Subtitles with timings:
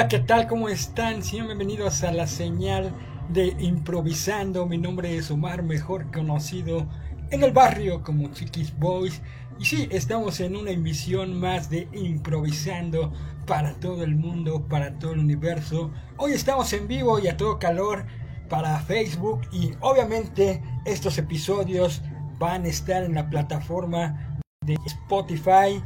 [0.00, 0.46] Hola, ¿qué tal?
[0.46, 1.22] ¿Cómo están?
[1.22, 2.90] Sean bienvenidos a la señal
[3.28, 4.64] de Improvisando.
[4.64, 6.88] Mi nombre es Omar, mejor conocido
[7.30, 9.20] en el barrio como Chiquis Boys.
[9.58, 13.12] Y sí, estamos en una emisión más de Improvisando
[13.46, 15.90] para todo el mundo, para todo el universo.
[16.16, 18.06] Hoy estamos en vivo y a todo calor
[18.48, 22.00] para Facebook y obviamente estos episodios
[22.38, 25.82] van a estar en la plataforma de Spotify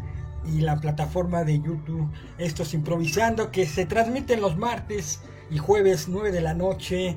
[0.47, 2.11] y la plataforma de YouTube.
[2.39, 7.17] Estos improvisando que se transmiten los martes y jueves 9 de la noche.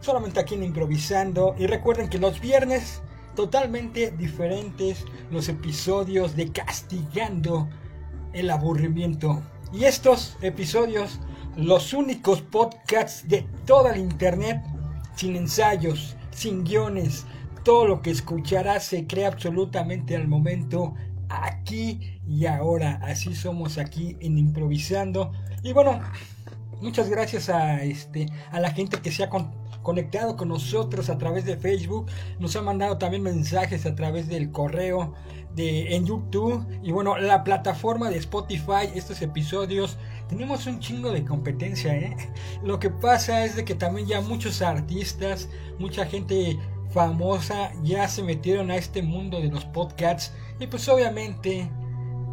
[0.00, 1.54] Solamente aquí en improvisando.
[1.58, 3.02] Y recuerden que los viernes
[3.34, 7.68] totalmente diferentes los episodios de Castigando
[8.32, 9.42] el aburrimiento.
[9.72, 11.20] Y estos episodios,
[11.56, 14.62] los únicos podcasts de toda la internet,
[15.16, 17.26] sin ensayos, sin guiones,
[17.64, 20.94] todo lo que escucharás se crea absolutamente al momento
[21.28, 23.00] aquí y ahora.
[23.02, 25.32] Así somos aquí en improvisando.
[25.62, 26.00] Y bueno,
[26.80, 29.30] muchas gracias a este a la gente que se ha
[29.82, 32.06] conectado con nosotros a través de Facebook.
[32.38, 35.14] Nos ha mandado también mensajes a través del correo
[35.54, 39.96] de en YouTube y bueno, la plataforma de Spotify, estos episodios
[40.28, 42.16] tenemos un chingo de competencia, ¿eh?
[42.64, 45.48] Lo que pasa es de que también ya muchos artistas,
[45.78, 46.58] mucha gente
[46.90, 51.68] famosa ya se metieron a este mundo de los podcasts y pues obviamente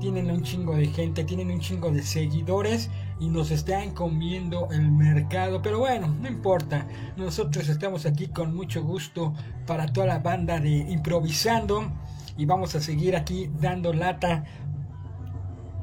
[0.01, 2.89] tienen un chingo de gente, tienen un chingo de seguidores
[3.19, 5.61] y nos están comiendo el mercado.
[5.61, 6.87] Pero bueno, no importa.
[7.15, 9.33] Nosotros estamos aquí con mucho gusto
[9.67, 11.89] para toda la banda de improvisando
[12.35, 14.43] y vamos a seguir aquí dando lata.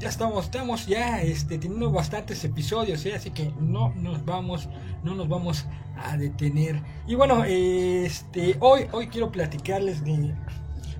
[0.00, 3.14] Ya estamos, estamos ya este, teniendo bastantes episodios, ¿eh?
[3.14, 4.68] así que no nos vamos,
[5.02, 6.82] no nos vamos a detener.
[7.06, 10.34] Y bueno, este, hoy, hoy quiero platicarles de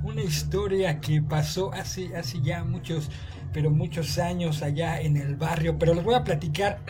[0.02, 3.10] una historia que pasó hace, hace ya muchos,
[3.52, 6.80] pero muchos años allá en el barrio, pero les voy a platicar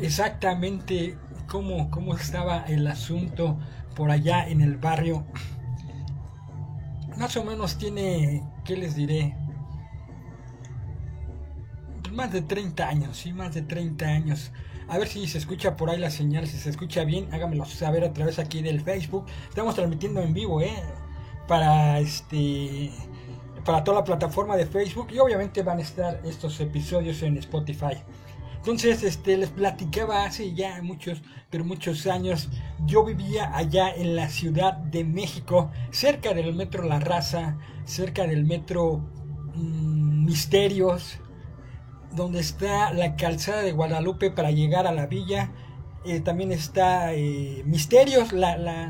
[0.00, 3.58] exactamente cómo, cómo estaba el asunto
[3.94, 5.24] por allá en el barrio.
[7.16, 9.36] Más o menos tiene, ¿qué les diré?
[12.12, 14.52] Más de 30 años, sí, más de 30 años.
[14.88, 18.02] A ver si se escucha por ahí la señal, si se escucha bien, háganmelo saber
[18.04, 19.26] a través aquí del Facebook.
[19.48, 20.72] Estamos transmitiendo en vivo, ¿eh?
[21.50, 22.92] Para este
[23.64, 27.96] para toda la plataforma de Facebook y obviamente van a estar estos episodios en Spotify.
[28.56, 32.50] Entonces, este les platicaba hace ya muchos, pero muchos años,
[32.86, 38.44] yo vivía allá en la Ciudad de México, cerca del metro La Raza, cerca del
[38.44, 38.98] metro
[39.56, 41.18] mm, Misterios,
[42.12, 45.50] donde está la calzada de Guadalupe para llegar a la villa.
[46.04, 48.88] Eh, también está eh, Misterios, la, la,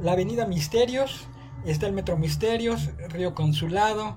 [0.00, 1.28] la, avenida Misterios.
[1.64, 4.16] Está el Metro Misterios, Río Consulado,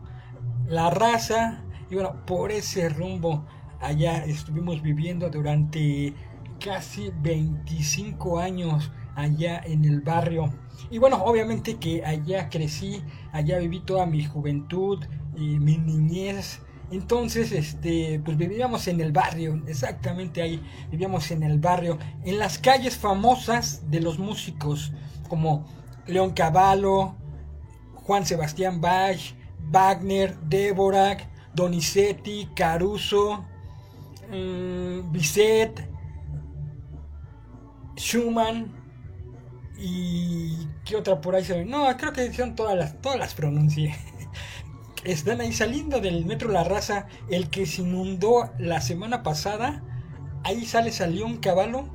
[0.68, 1.64] La Raza.
[1.90, 3.46] Y bueno, por ese rumbo
[3.80, 6.14] allá estuvimos viviendo durante
[6.64, 10.54] casi 25 años allá en el barrio.
[10.90, 15.06] Y bueno, obviamente que allá crecí, allá viví toda mi juventud
[15.36, 16.62] y mi niñez
[16.92, 20.62] entonces, este, pues vivíamos en el barrio, exactamente ahí,
[20.92, 24.94] vivíamos en el barrio, en las calles famosas de los músicos,
[25.28, 25.66] como
[26.06, 27.16] León Cavallo,
[28.06, 29.20] Juan Sebastián Bach,
[29.72, 33.44] Wagner, Dvorak, Donizetti, Caruso,
[34.32, 35.88] um, Bizet,
[37.98, 38.74] Schumann
[39.78, 41.66] y qué otra por ahí se ve.
[41.66, 43.96] No, creo que son todas las, todas las pronuncié
[45.06, 49.84] están ahí saliendo del metro La Raza, el que se inundó la semana pasada.
[50.44, 51.90] Ahí sale, salió un caballo.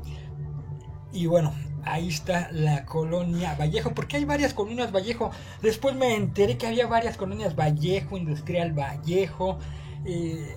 [1.13, 1.53] Y bueno,
[1.85, 5.31] ahí está la colonia Vallejo, porque hay varias colonias Vallejo.
[5.63, 9.59] Después me enteré que había varias colonias Vallejo, Industrial Vallejo,
[10.05, 10.57] eh,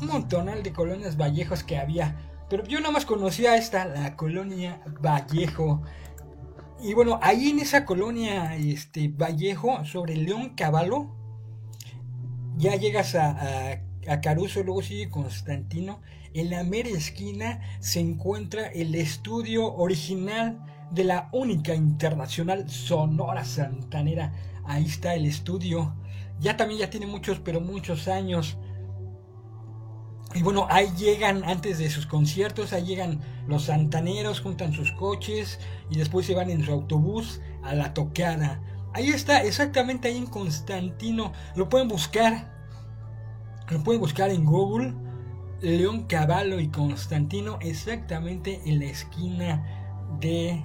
[0.00, 2.16] un montonal de colonias Vallejos que había.
[2.48, 5.82] Pero yo nada más conocía esta, la colonia Vallejo.
[6.80, 11.08] Y bueno, ahí en esa colonia este, Vallejo, sobre León Caballo,
[12.56, 16.00] ya llegas a, a, Caruso, luego sigue Constantino.
[16.34, 20.58] En la mera esquina se encuentra el estudio original
[20.90, 24.34] de la única internacional Sonora Santanera.
[24.64, 25.94] Ahí está el estudio.
[26.40, 28.58] Ya también ya tiene muchos, pero muchos años.
[30.34, 35.60] Y bueno, ahí llegan antes de sus conciertos, ahí llegan los santaneros, juntan sus coches
[35.88, 38.60] y después se van en su autobús a la tocada.
[38.92, 41.32] Ahí está, exactamente ahí en Constantino.
[41.54, 42.52] Lo pueden buscar.
[43.70, 45.03] Lo pueden buscar en Google.
[45.60, 49.64] León Caballo y Constantino, exactamente en la esquina
[50.20, 50.64] de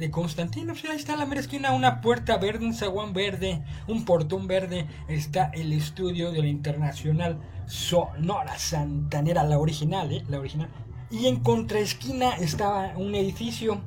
[0.00, 0.72] de Constantino.
[0.72, 4.86] Pues ahí está la mera esquina, una puerta verde, un zaguán verde, un portón verde.
[5.08, 10.24] Está el estudio de la Internacional Sonora Santanera, la original, ¿eh?
[10.28, 10.70] La original.
[11.10, 13.80] Y en contraesquina estaba un edificio.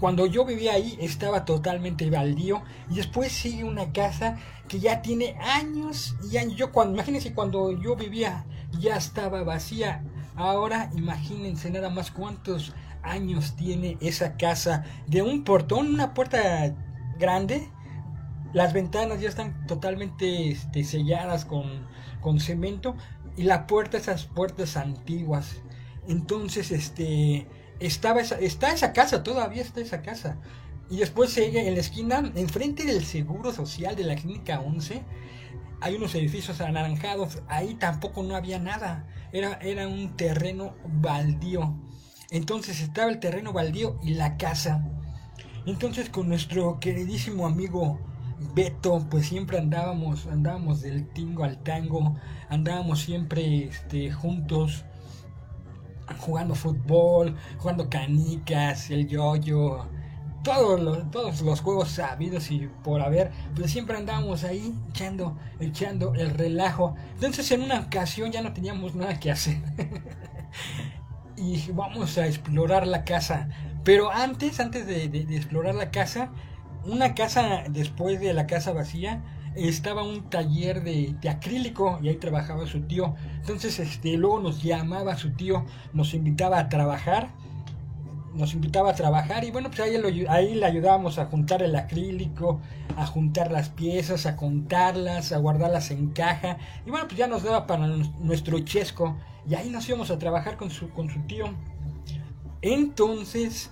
[0.00, 2.62] Cuando yo vivía ahí estaba totalmente baldío.
[2.90, 4.36] Y después sigue una casa
[4.68, 6.56] que ya tiene años y años.
[6.56, 8.44] Yo cuando, imagínense cuando yo vivía
[8.78, 10.04] ya estaba vacía.
[10.34, 16.74] Ahora imagínense nada más cuántos años tiene esa casa de un portón, una puerta
[17.18, 17.70] grande.
[18.52, 21.86] Las ventanas ya están totalmente este, selladas con,
[22.20, 22.96] con cemento
[23.36, 25.60] y la puerta, esas puertas antiguas.
[26.08, 27.46] Entonces, este,
[27.80, 30.38] estaba esa, está esa casa, todavía está esa casa.
[30.88, 35.02] Y después sigue en la esquina, enfrente del Seguro Social de la Clínica 11,
[35.80, 37.42] hay unos edificios anaranjados.
[37.48, 39.06] Ahí tampoco no había nada.
[39.32, 41.74] Era, era un terreno baldío.
[42.30, 44.84] Entonces estaba el terreno baldío y la casa.
[45.66, 48.00] Entonces con nuestro queridísimo amigo
[48.54, 52.16] Beto, pues siempre andábamos, andábamos del tingo al tango,
[52.48, 54.84] andábamos siempre este, juntos,
[56.20, 59.86] jugando fútbol, jugando canicas, el yoyo,
[60.42, 66.14] todos los, todos los juegos sabidos y por haber, pues siempre andábamos ahí echando, echando
[66.14, 66.94] el relajo.
[67.14, 69.58] Entonces en una ocasión ya no teníamos nada que hacer.
[71.36, 73.48] y vamos a explorar la casa.
[73.84, 75.04] Pero antes, antes de,
[75.36, 76.30] explorar la casa,
[76.84, 79.22] una casa después de la casa vacía,
[79.56, 83.14] estaba un taller de, de, acrílico y ahí trabajaba su tío.
[83.40, 87.30] Entonces, este, luego nos llamaba su tío, nos invitaba a trabajar,
[88.36, 92.60] nos invitaba a trabajar y bueno, pues ahí, ahí le ayudábamos a juntar el acrílico,
[92.96, 97.42] a juntar las piezas, a contarlas, a guardarlas en caja y bueno, pues ya nos
[97.42, 99.16] daba para nuestro chesco
[99.48, 101.46] y ahí nos íbamos a trabajar con su, con su tío.
[102.62, 103.70] Entonces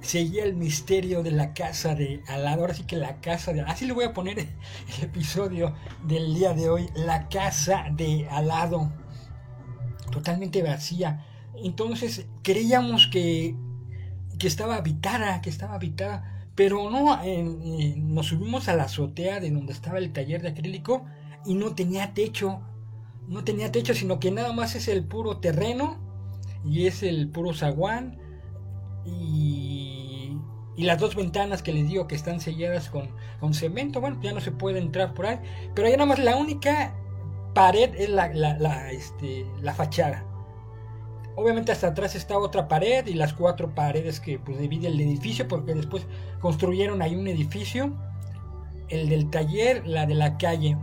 [0.00, 2.62] seguía el misterio de la casa de al lado.
[2.62, 3.62] Ahora sí que la casa de.
[3.62, 4.48] Así le voy a poner el
[5.02, 5.74] episodio
[6.04, 6.88] del día de hoy.
[6.94, 8.92] La casa de al lado.
[10.10, 11.26] Totalmente vacía.
[11.62, 13.54] Entonces creíamos que,
[14.38, 16.46] que estaba habitada, que estaba habitada.
[16.54, 17.20] Pero no,
[17.96, 21.04] nos subimos a la azotea de donde estaba el taller de acrílico
[21.46, 22.60] y no tenía techo
[23.30, 25.98] no tenía techo, sino que nada más es el puro terreno
[26.64, 28.18] y es el puro zaguán
[29.06, 29.79] y,
[30.80, 34.32] y las dos ventanas que les digo que están selladas con, con cemento, bueno, ya
[34.32, 35.38] no se puede entrar por ahí,
[35.74, 36.94] pero ahí nada más la única
[37.52, 40.24] pared es la, la, este, la fachada.
[41.36, 45.46] Obviamente hasta atrás está otra pared y las cuatro paredes que pues dividen el edificio
[45.46, 46.06] porque después
[46.40, 47.94] construyeron ahí un edificio,
[48.88, 50.78] el del taller, la de la calle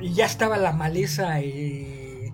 [0.00, 2.32] y ya estaba la maleza, eh,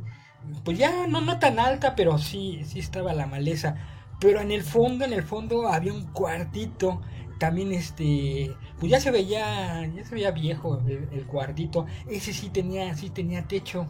[0.64, 3.76] pues ya no, no tan alta, pero sí, sí estaba la maleza.
[4.22, 7.00] Pero en el fondo, en el fondo había un cuartito,
[7.40, 11.86] también este, pues ya se veía, ya se veía viejo el, cuartito.
[12.08, 13.84] Ese sí tenía, sí tenía techo.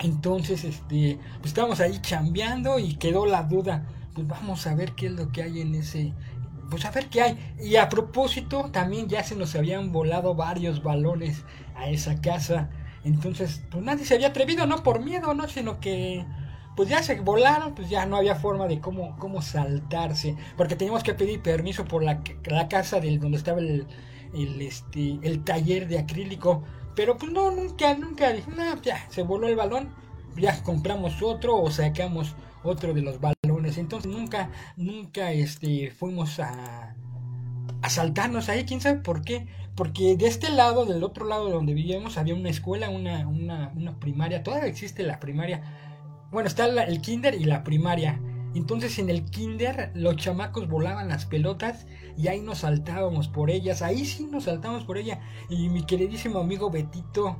[0.00, 3.86] Entonces, este, pues estábamos ahí chambeando y quedó la duda.
[4.14, 6.12] Pues vamos a ver qué es lo que hay en ese,
[6.68, 7.54] pues a ver qué hay.
[7.62, 11.44] Y a propósito, también ya se nos habían volado varios balones
[11.76, 12.68] a esa casa.
[13.04, 16.26] Entonces, pues nadie se había atrevido, no por miedo, no, sino que
[16.76, 21.02] pues ya se volaron, pues ya no había forma de cómo, cómo saltarse, porque teníamos
[21.02, 23.86] que pedir permiso por la, la casa del, donde estaba el,
[24.34, 26.62] este, el taller de acrílico,
[26.94, 29.90] pero pues no, nunca, nunca, no, ya, se voló el balón,
[30.36, 36.94] ya compramos otro o sacamos otro de los balones, entonces nunca, nunca, este, fuimos a,
[37.82, 41.52] a saltarnos ahí, quién sabe por qué, porque de este lado, del otro lado de
[41.52, 44.42] donde vivíamos, había una escuela, una, una, una primaria.
[44.42, 45.62] Todavía existe la primaria.
[46.32, 48.18] Bueno, está el kinder y la primaria.
[48.54, 51.86] Entonces en el kinder los chamacos volaban las pelotas
[52.16, 53.82] y ahí nos saltábamos por ellas.
[53.82, 55.20] Ahí sí nos saltábamos por ella.
[55.50, 57.36] Y mi queridísimo amigo Betito,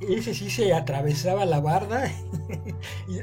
[0.00, 2.10] ese sí se atravesaba la barda.
[3.08, 3.20] y,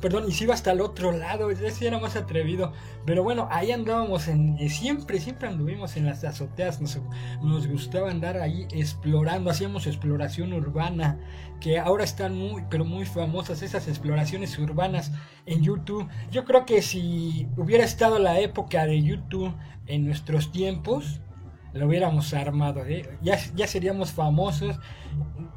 [0.00, 2.72] perdón, y se iba hasta el otro lado, ese era más atrevido.
[3.04, 6.98] Pero bueno, ahí andábamos en, eh, siempre, siempre anduvimos en las azoteas, nos,
[7.42, 11.18] nos gustaba andar ahí explorando, hacíamos exploración urbana,
[11.60, 15.12] que ahora están muy, pero muy famosas esas exploraciones urbanas
[15.46, 16.08] en YouTube.
[16.30, 19.54] Yo creo que si hubiera estado la época de YouTube
[19.86, 21.20] en nuestros tiempos,
[21.72, 23.18] lo hubiéramos armado, ¿eh?
[23.22, 24.78] ya, ya seríamos famosos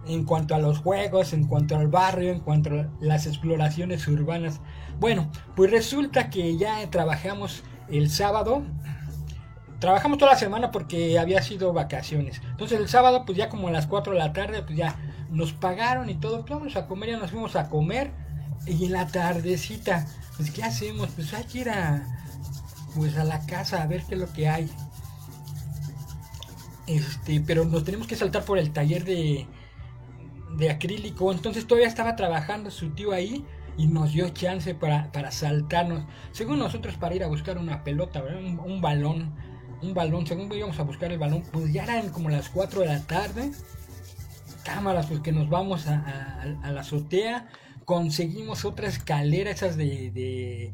[0.07, 4.61] en cuanto a los juegos, en cuanto al barrio, en cuanto a las exploraciones urbanas.
[4.99, 8.63] Bueno, pues resulta que ya trabajamos el sábado.
[9.79, 12.41] Trabajamos toda la semana porque había sido vacaciones.
[12.51, 14.95] Entonces el sábado, pues ya como a las 4 de la tarde, pues ya
[15.29, 16.45] nos pagaron y todo.
[16.45, 18.11] Pues vamos a comer, ya nos fuimos a comer.
[18.65, 20.05] Y en la tardecita,
[20.37, 21.09] pues ¿qué hacemos?
[21.15, 21.71] Pues hay que ir
[22.95, 24.69] pues a la casa a ver qué es lo que hay.
[26.87, 29.47] Este, pero nos tenemos que saltar por el taller de,
[30.57, 31.31] de acrílico.
[31.31, 33.45] Entonces todavía estaba trabajando su tío ahí
[33.77, 36.05] y nos dio chance para, para saltarnos.
[36.31, 39.33] Según nosotros para ir a buscar una pelota, Un, balón.
[39.81, 42.85] Un balón, según íbamos a buscar el balón, pues ya eran como las 4 de
[42.87, 43.51] la tarde.
[44.63, 47.49] Cámaras, pues que nos vamos a, la azotea.
[47.83, 50.73] Conseguimos otra escalera, esas de,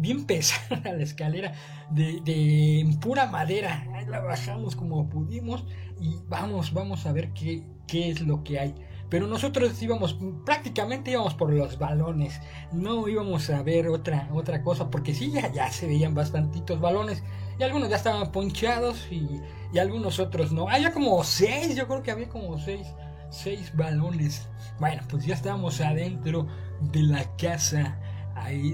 [0.00, 1.52] bien pesada la escalera
[1.90, 3.86] de, de, pura madera.
[3.94, 5.64] Ahí la bajamos como pudimos
[6.00, 8.74] y vamos, vamos a ver qué, qué es lo que hay.
[9.10, 10.16] Pero nosotros íbamos,
[10.46, 12.40] prácticamente íbamos por los balones.
[12.72, 17.24] No íbamos a ver otra, otra cosa, porque sí, ya, ya se veían bastantitos balones.
[17.58, 19.28] Y algunos ya estaban ponchados y,
[19.72, 20.68] y algunos otros no.
[20.68, 22.86] Había como seis, yo creo que había como seis,
[23.30, 24.48] seis balones.
[24.78, 26.46] Bueno, pues ya estábamos adentro
[26.80, 27.98] de la casa.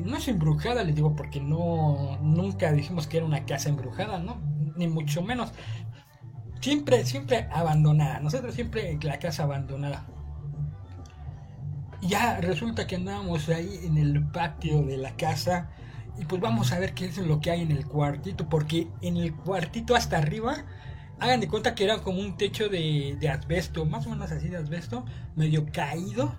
[0.05, 4.41] No es embrujada, les digo, porque no, nunca dijimos que era una casa embrujada, ¿no?
[4.77, 5.53] Ni mucho menos.
[6.61, 8.21] Siempre, siempre abandonada.
[8.21, 10.07] Nosotros siempre la casa abandonada
[12.03, 15.71] ya resulta que andábamos ahí en el patio de la casa
[16.19, 19.17] y pues vamos a ver qué es lo que hay en el cuartito, porque en
[19.17, 20.65] el cuartito hasta arriba,
[21.19, 24.49] hagan de cuenta que era como un techo de, de asbesto, más o menos así
[24.49, 25.05] de asbesto,
[25.35, 26.35] medio caído.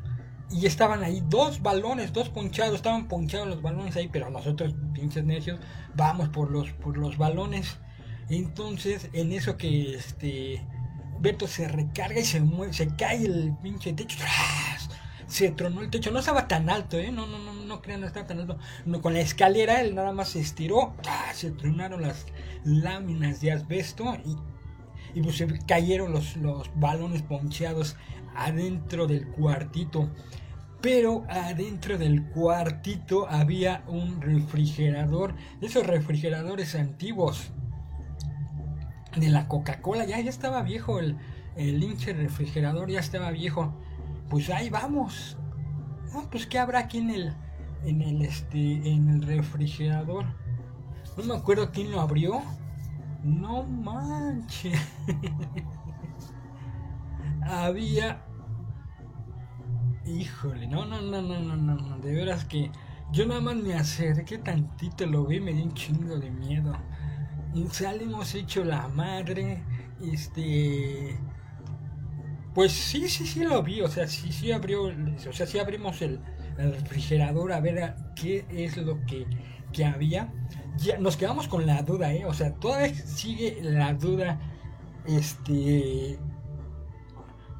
[0.49, 5.25] Y estaban ahí dos balones, dos ponchados, estaban ponchados los balones ahí, pero nosotros, pinches
[5.25, 5.59] necios,
[5.95, 7.77] vamos por los, por los balones.
[8.29, 10.65] Entonces, en eso que este
[11.19, 14.17] Beto se recarga y se mueve, se cae el pinche techo
[15.27, 16.11] se tronó el techo.
[16.11, 17.11] No estaba tan alto, ¿eh?
[17.11, 18.57] No, no, no, no crean, no estaba tan alto.
[18.85, 20.95] No, con la escalera él nada más se estiró.
[21.33, 22.25] Se tronaron las
[22.63, 24.37] láminas de asbesto y,
[25.13, 27.97] y pues se cayeron los, los balones poncheados
[28.37, 30.09] adentro del cuartito.
[30.81, 37.51] Pero adentro del cuartito había un refrigerador, esos refrigeradores antiguos
[39.15, 40.05] de la Coca-Cola.
[40.05, 41.17] Ya, ya estaba viejo el,
[41.55, 41.81] el
[42.15, 43.73] refrigerador, ya estaba viejo
[44.29, 45.37] pues ahí vamos.
[46.31, 47.33] pues qué habrá aquí en el,
[47.83, 50.25] en el, este, en el refrigerador.
[51.17, 52.41] No me acuerdo quién lo abrió.
[53.23, 54.79] No manches.
[57.47, 58.21] Había.
[60.05, 61.97] Híjole, no, no, no, no, no, no, no.
[61.99, 62.71] De veras que
[63.11, 66.73] yo nada más me acerqué tantito, lo vi, me di un chingo de miedo.
[67.71, 69.63] Salimos hecho la madre.
[70.01, 71.17] Este
[72.57, 76.01] pues sí, sí, sí lo vi, o sea, sí, sí abrió, o sea, sí abrimos
[76.01, 76.19] el,
[76.57, 79.27] refrigerador a ver qué es lo que,
[79.71, 80.33] que, había.
[80.77, 82.25] Ya nos quedamos con la duda, ¿eh?
[82.25, 84.39] O sea, todavía sigue la duda,
[85.05, 86.17] este,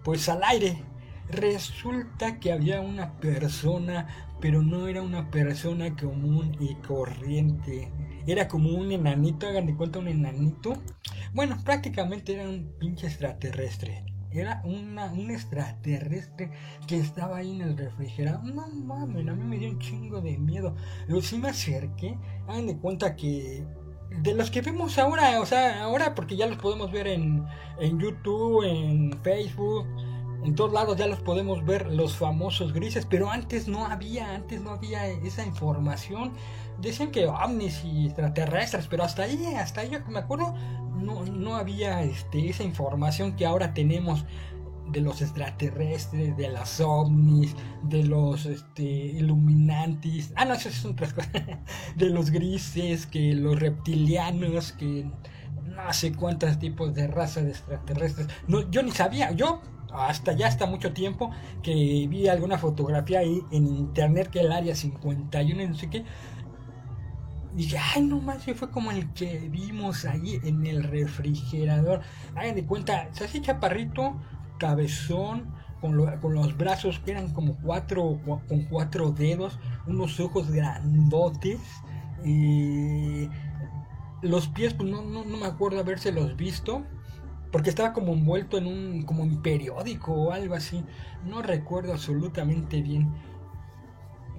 [0.08, 0.78] pues al aire.
[1.30, 4.08] Resulta que había una persona,
[4.40, 7.92] pero no era una persona común y corriente.
[8.26, 10.82] Era como un enanito, hagan de cuenta un enanito.
[11.34, 16.52] Bueno, prácticamente era un pinche extraterrestre era una, un extraterrestre
[16.86, 18.44] que estaba ahí en el refrigerador.
[18.44, 20.76] No mames, a mí me dio un chingo de miedo.
[21.08, 23.66] Luego sí me acerqué, hagan de cuenta que
[24.10, 27.46] de los que vemos ahora, o sea, ahora porque ya los podemos ver en,
[27.80, 29.86] en YouTube, en Facebook,
[30.44, 34.62] en todos lados ya los podemos ver los famosos grises, pero antes no había, antes
[34.62, 36.34] no había esa información.
[36.80, 40.54] Decían que ovnis y extraterrestres, pero hasta ahí, hasta ahí me acuerdo,
[40.96, 44.26] no, no había este, esa información que ahora tenemos
[44.92, 51.14] de los extraterrestres, de las ovnis, de los este, iluminantis, ah no, eso es otras
[51.14, 51.32] cosas,
[51.96, 55.10] de los grises, que los reptilianos, que
[55.66, 58.28] no sé cuántos tipos de razas de extraterrestres.
[58.48, 59.62] No, yo ni sabía, yo
[59.94, 61.32] hasta ya hasta mucho tiempo
[61.64, 61.74] que
[62.10, 66.04] vi alguna fotografía ahí en internet que el área 51 y no sé qué.
[67.54, 72.02] Y dije, ay, no más, fue como el que vimos ahí en el refrigerador.
[72.36, 74.16] Hagan de cuenta, se hace chaparrito,
[74.58, 81.60] cabezón, con, con, los brazos que eran como cuatro, con cuatro dedos, unos ojos grandotes.
[82.26, 83.30] Y
[84.22, 86.84] los pies, pues no, no, no me acuerdo habérselos visto
[87.52, 90.84] porque estaba como envuelto en un como un periódico o algo así
[91.26, 93.14] no recuerdo absolutamente bien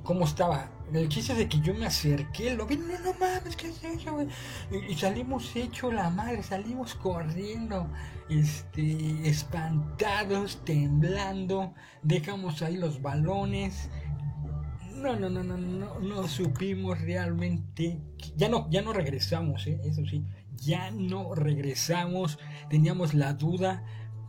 [0.02, 3.68] cómo estaba el chiste de que yo me acerqué lo vi no no mames qué
[3.68, 4.28] es eso güey?
[4.88, 7.90] Y, salimos hecho la madre salimos corriendo
[8.28, 13.90] este espantados temblando dejamos ahí los balones
[14.94, 18.00] no, no, no, no, no, no supimos realmente.
[18.34, 19.80] Ya no, ya no regresamos, ¿eh?
[19.84, 20.24] eso sí
[20.60, 23.84] ya no regresamos, teníamos la duda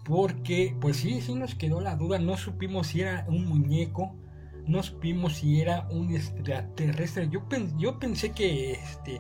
[0.06, 4.16] porque pues sí, sí nos quedó la duda, no supimos si era un muñeco,
[4.70, 7.28] no supimos si era un extraterrestre.
[7.30, 7.42] Yo,
[7.78, 9.20] yo pensé que este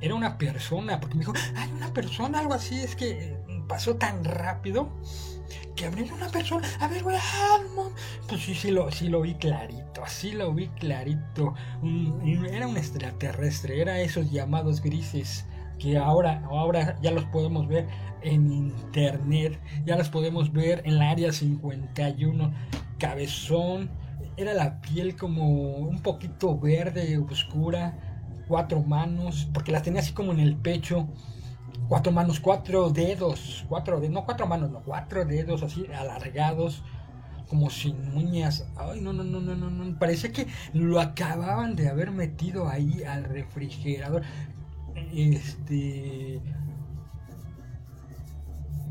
[0.00, 4.24] era una persona, porque me dijo, hay una persona, algo así, es que pasó tan
[4.24, 4.88] rápido
[5.74, 7.58] que abrió una persona, a ver, güey, ah,
[8.28, 11.54] pues sí, sí lo, sí lo vi clarito, así lo vi clarito,
[12.48, 15.44] era un extraterrestre, era esos llamados grises
[15.78, 17.86] que ahora, ahora ya los podemos ver
[18.22, 22.52] en internet, ya los podemos ver en la área 51,
[22.98, 23.88] cabezón,
[24.38, 27.98] era la piel como un poquito verde, oscura,
[28.46, 31.08] cuatro manos, porque las tenía así como en el pecho,
[31.88, 36.84] cuatro manos, cuatro dedos, cuatro dedos, no cuatro manos, no, cuatro dedos así alargados,
[37.48, 38.66] como sin uñas.
[38.76, 39.98] Ay, no, no, no, no, no, no.
[39.98, 44.22] Parece que lo acababan de haber metido ahí al refrigerador.
[45.12, 46.40] Este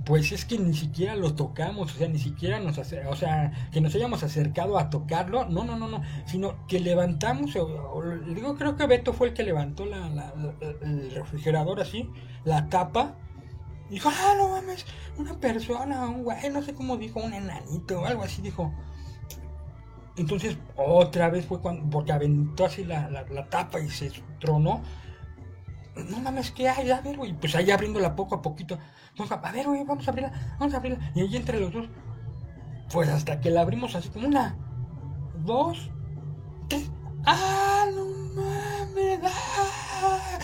[0.07, 3.51] pues es que ni siquiera lo tocamos, o sea, ni siquiera nos, hace, o sea,
[3.73, 8.77] que nos hayamos acercado a tocarlo, no, no, no, no, sino que levantamos, digo, creo
[8.77, 10.33] que Beto fue el que levantó la,
[10.81, 12.09] el refrigerador así,
[12.45, 13.15] la tapa,
[13.89, 14.85] y dijo, ah, no mames,
[15.17, 18.73] una persona, un güey, no sé cómo dijo, un enanito o algo así, dijo.
[20.15, 24.81] Entonces, otra vez fue cuando, porque aventó así la, la tapa y se tronó,
[26.09, 26.91] no mames, ¿qué hay?
[26.91, 27.33] A ver, güey.
[27.33, 28.77] Pues ahí abriéndola poco a poquito.
[29.29, 31.11] a ver, güey, vamos a abrirla, vamos a abrirla.
[31.15, 31.87] Y ahí entre los dos,
[32.91, 34.55] pues hasta que la abrimos así como una,
[35.43, 35.89] dos,
[36.67, 36.89] tres.
[37.25, 39.19] ¡Ah, no mames!
[39.23, 40.39] ¡Ah!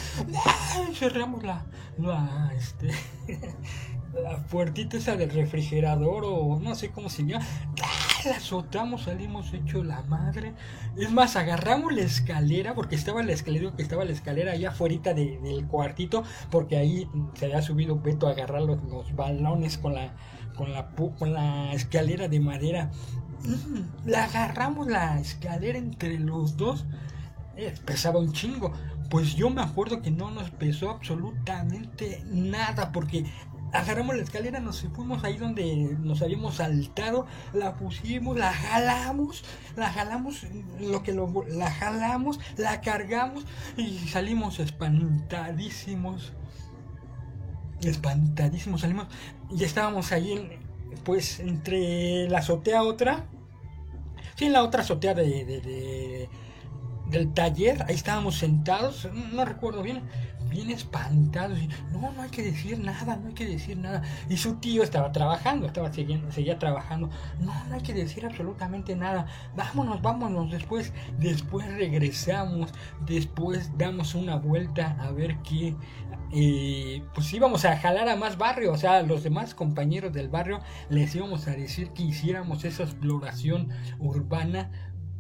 [0.45, 0.85] ¡Ah!
[0.93, 1.65] Cerramos la,
[1.97, 2.91] la, este,
[4.13, 7.45] la puertita esa del refrigerador o no sé cómo se llama.
[8.25, 10.53] La azotamos, salimos hecho la madre.
[10.95, 15.13] Es más, agarramos la escalera, porque estaba la escalera, que estaba la escalera allá afuera
[15.13, 18.79] del cuartito, porque ahí se había subido Beto a agarrar los,
[19.15, 20.13] balones con la,
[20.55, 22.91] con la, con la escalera de madera.
[23.43, 26.85] Mm, la agarramos la escalera entre los dos.
[27.57, 28.71] Eh, pesaba un chingo.
[29.09, 33.25] Pues yo me acuerdo que no nos pesó absolutamente nada porque
[33.73, 39.43] agarramos la escalera, nos fuimos ahí donde nos habíamos saltado, la pusimos, la jalamos,
[39.75, 40.45] la jalamos,
[40.79, 46.33] lo que lo, la jalamos, la cargamos y salimos espantadísimos.
[47.81, 49.07] Espantadísimos salimos
[49.49, 50.49] y estábamos ahí en,
[51.03, 53.25] pues entre la azotea otra,
[54.35, 56.29] sí, la otra azotea de, de
[57.13, 60.01] del taller, ahí estábamos sentados, no recuerdo bien,
[60.53, 61.59] bien espantados.
[61.59, 64.01] Y, no, no hay que decir nada, no hay que decir nada.
[64.29, 67.09] Y su tío estaba trabajando, estaba siguiendo, seguía trabajando.
[67.39, 69.25] No, no hay que decir absolutamente nada.
[69.55, 70.51] Vámonos, vámonos.
[70.51, 72.71] Después, después regresamos.
[73.05, 75.75] Después damos una vuelta a ver qué.
[76.35, 80.29] Eh, pues íbamos a jalar a más barrio, o sea, a los demás compañeros del
[80.29, 84.71] barrio les íbamos a decir que hiciéramos esa exploración urbana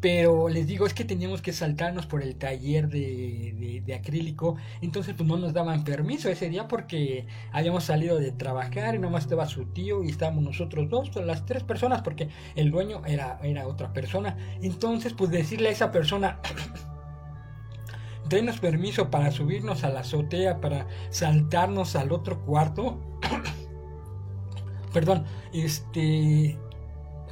[0.03, 4.57] pero les digo, es que teníamos que saltarnos por el taller de, de, acrílico.
[4.81, 9.23] Entonces, pues no nos daban permiso ese día porque habíamos salido de trabajar y nomás
[9.23, 13.65] estaba su tío y estábamos nosotros dos, las tres personas, porque el dueño era, era
[13.65, 14.35] otra persona.
[14.61, 16.41] Entonces, pues decirle a esa persona.
[18.27, 22.99] denos permiso para subirnos a la azotea, para saltarnos al otro cuarto.
[24.93, 26.57] Perdón, este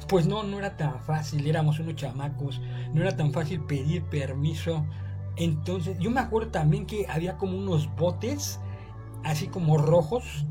[0.08, 2.60] pues no, no era tan fácil, éramos unos chamacos,
[2.92, 4.84] no era tan fácil pedir permiso.
[5.36, 8.60] Entonces, yo me acuerdo también que había como unos botes,
[9.24, 10.46] así como rojos,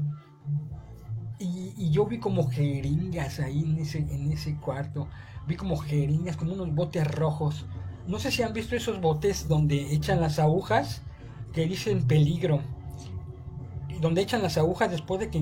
[1.39, 5.07] y, yo vi como jeringas ahí en ese, en ese cuarto,
[5.47, 7.65] vi como jeringas, como unos botes rojos.
[8.07, 11.01] No sé si han visto esos botes donde echan las agujas
[11.53, 12.61] que dicen peligro
[14.01, 15.39] donde echan las agujas después de que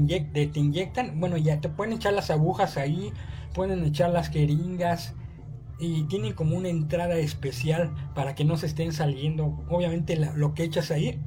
[0.47, 3.11] te inyectan, bueno, ya te pueden echar las agujas ahí,
[3.53, 5.13] pueden echar las jeringas
[5.79, 10.63] y tienen como una entrada especial para que no se estén saliendo, obviamente lo que
[10.63, 11.21] echas ahí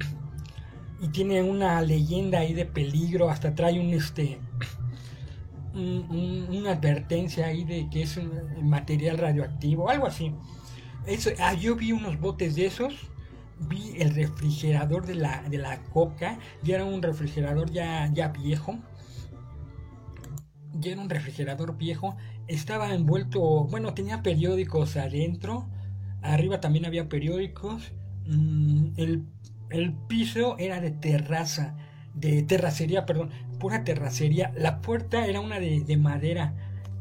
[1.01, 4.39] y tiene una leyenda ahí de peligro, hasta trae un este
[5.73, 10.31] una advertencia ahí de que es un material radioactivo, algo así.
[11.07, 13.09] Eso, ah, yo vi unos botes de esos
[13.67, 18.79] vi el refrigerador de la, de la coca, ya era un refrigerador ya, ya viejo,
[20.73, 22.15] ya era un refrigerador viejo,
[22.47, 25.67] estaba envuelto, bueno, tenía periódicos adentro,
[26.21, 27.91] arriba también había periódicos,
[28.25, 29.23] mm, el,
[29.69, 31.75] el piso era de terraza,
[32.13, 36.53] de terracería, perdón, pura terracería, la puerta era una de, de madera,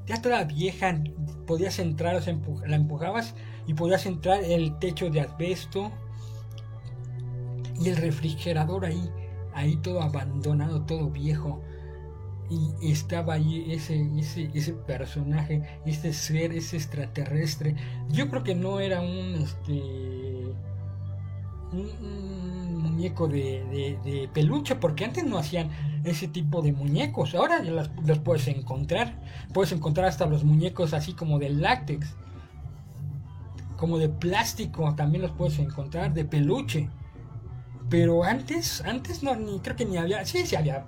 [0.07, 1.03] ya toda vieja,
[1.47, 2.21] podías entrar,
[2.67, 3.35] la empujabas
[3.67, 5.93] y podías entrar el techo de asbesto,
[7.83, 9.11] y el refrigerador ahí,
[9.55, 11.63] ahí todo abandonado, todo viejo.
[12.53, 17.75] Y estaba ahí ese, ese, ese personaje, este ser, ese extraterrestre.
[18.11, 19.83] Yo creo que no era un, este,
[21.73, 25.71] un, muñeco de, peluche, porque antes no hacían
[26.05, 27.35] ese tipo de muñecos.
[27.35, 29.19] Ahora ya los, puedes encontrar.
[29.55, 32.15] Puedes encontrar hasta los muñecos así como de látex,
[33.77, 36.91] como de plástico, también los puedes encontrar, de peluche.
[37.93, 40.87] Pero antes, antes no, ni creo que ni había, sí, sí había,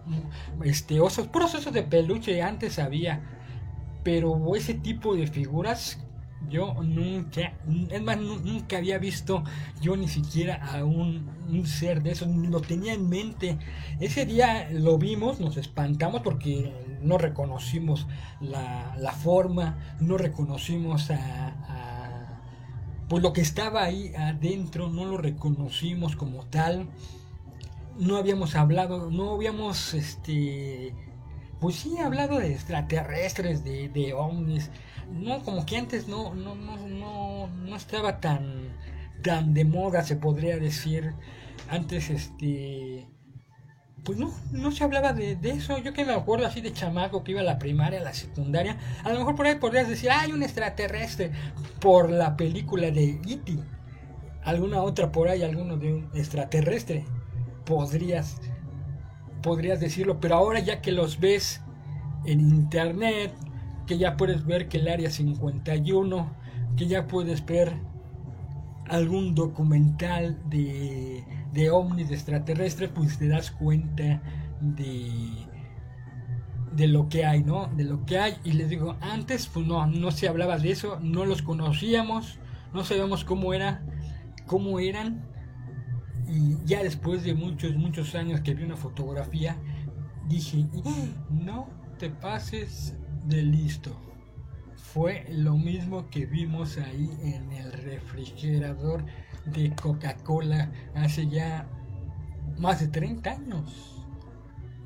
[0.64, 3.20] este, osos, puros osos de peluche, antes había.
[4.02, 5.98] Pero ese tipo de figuras
[6.48, 7.52] yo nunca,
[7.90, 9.44] es más, nunca había visto
[9.82, 11.28] yo ni siquiera a un,
[11.66, 13.58] ser de eso, lo tenía en mente.
[14.00, 18.06] Ese día lo vimos, nos espantamos porque no reconocimos
[18.40, 21.93] la, forma, no reconocimos a,
[23.08, 26.88] pues lo que estaba ahí adentro, no lo reconocimos como tal.
[27.98, 30.94] No habíamos hablado, no habíamos, este,
[31.60, 34.70] pues sí, hablado de extraterrestres, de, de ovnis
[35.10, 38.74] no, como que antes no, no, no, no, no estaba tan,
[39.22, 41.14] tan de moda, se podría decir.
[41.68, 43.06] Antes, este,
[44.04, 45.78] pues no, no se hablaba de, eso.
[45.78, 48.76] Yo que me acuerdo así de chamaco que iba a la primaria, a la secundaria.
[49.02, 51.32] A lo mejor por ahí podrías decir, hay un extraterrestre
[51.80, 53.58] por la película de E.T.
[54.44, 57.06] Alguna otra por ahí, alguno de un extraterrestre.
[57.64, 58.36] Podrías,
[59.42, 61.62] podrías decirlo, pero ahora ya que los ves
[62.26, 63.32] en internet,
[63.86, 66.30] que ya puedes ver que el área 51,
[66.76, 67.72] que ya puedes ver
[68.88, 74.20] algún documental de, de ovnis de extraterrestres, pues te das cuenta
[74.60, 75.10] de,
[76.72, 77.68] de lo que hay, ¿no?
[77.68, 78.34] De lo que hay.
[78.44, 82.38] Y les digo, antes pues no, no se hablaba de eso, no los conocíamos,
[82.74, 83.82] no sabíamos cómo era,
[84.46, 85.24] cómo eran.
[86.26, 89.56] Y ya después de muchos, muchos años que vi una fotografía,
[90.28, 90.66] dije,
[91.30, 93.96] no te pases de listo.
[94.74, 99.04] Fue lo mismo que vimos ahí en el refrigerador
[99.46, 101.66] de Coca-Cola hace ya
[102.58, 104.04] más de 30 años.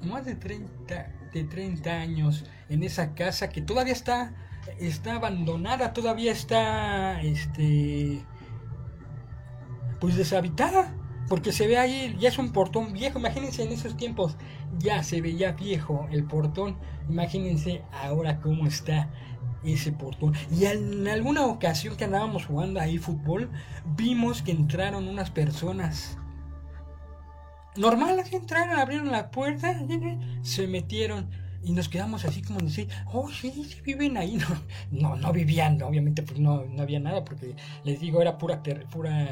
[0.02, 4.32] Más de 30, de 30 años en esa casa que todavía está,
[4.78, 8.24] está abandonada, todavía está, este,
[10.00, 10.94] pues deshabitada.
[11.28, 13.18] Porque se ve ahí, ya es un portón viejo.
[13.18, 14.36] Imagínense en esos tiempos,
[14.78, 16.78] ya se veía viejo el portón.
[17.08, 19.10] Imagínense ahora cómo está
[19.64, 20.34] ese portón.
[20.50, 23.50] Y en alguna ocasión que andábamos jugando ahí fútbol,
[23.96, 26.18] vimos que entraron unas personas.
[27.76, 29.80] Normal, entraron, abrieron la puerta,
[30.42, 31.28] se metieron
[31.62, 34.38] y nos quedamos así como decir, oh sí, sí viven ahí.
[34.90, 38.62] No, no, no vivían, obviamente pues no, no había nada porque les digo, era pura,
[38.90, 39.28] pura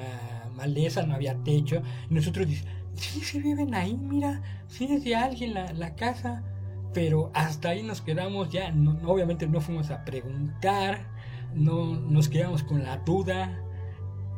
[0.55, 1.83] maleza, no había techo.
[2.11, 2.47] Y nosotros
[2.95, 6.43] sí, sí viven ahí, mira, sí es de alguien la, la casa.
[6.93, 11.07] Pero hasta ahí nos quedamos ya, obviamente no fuimos a preguntar,
[11.55, 13.63] no nos quedamos con la duda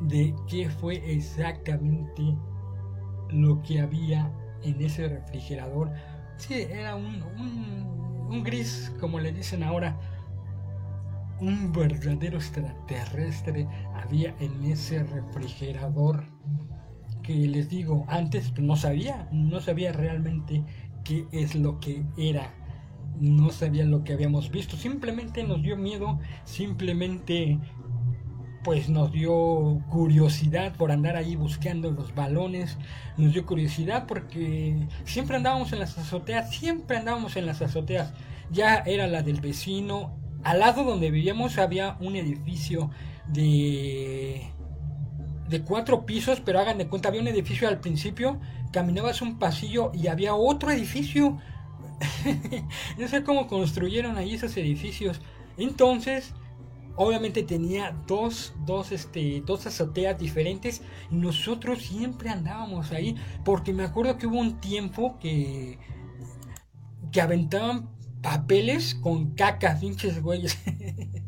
[0.01, 2.23] de qué fue exactamente
[3.31, 4.33] lo que había
[4.63, 5.93] en ese refrigerador.
[6.37, 9.99] Sí, era un, un, un gris, como le dicen ahora,
[11.41, 16.25] un verdadero extraterrestre había en ese refrigerador
[17.23, 20.65] que les digo antes no sabía, no sabía realmente
[21.09, 22.55] qué es lo que era,
[23.19, 27.59] no sabía lo que habíamos visto, simplemente nos dio miedo, simplemente
[28.63, 32.77] pues nos dio curiosidad por andar ahí buscando los balones,
[33.17, 38.13] nos dio curiosidad porque siempre andábamos en las azoteas, siempre andábamos en las azoteas,
[38.51, 42.91] ya era la del vecino, al lado donde vivíamos había un edificio
[43.29, 44.53] de
[45.49, 48.41] de cuatro pisos, pero hagan de cuenta, había un edificio al principio,
[48.73, 51.39] caminabas un pasillo y había otro edificio.
[52.99, 55.21] no sé cómo construyeron ahí esos edificios.
[55.57, 56.35] Entonces,
[56.97, 63.85] obviamente tenía dos, dos, este, dos azoteas diferentes y nosotros siempre andábamos ahí, porque me
[63.85, 65.79] acuerdo que hubo un tiempo que,
[67.11, 67.89] que aventaban
[68.23, 70.59] papeles con cacas, pinches güeyes.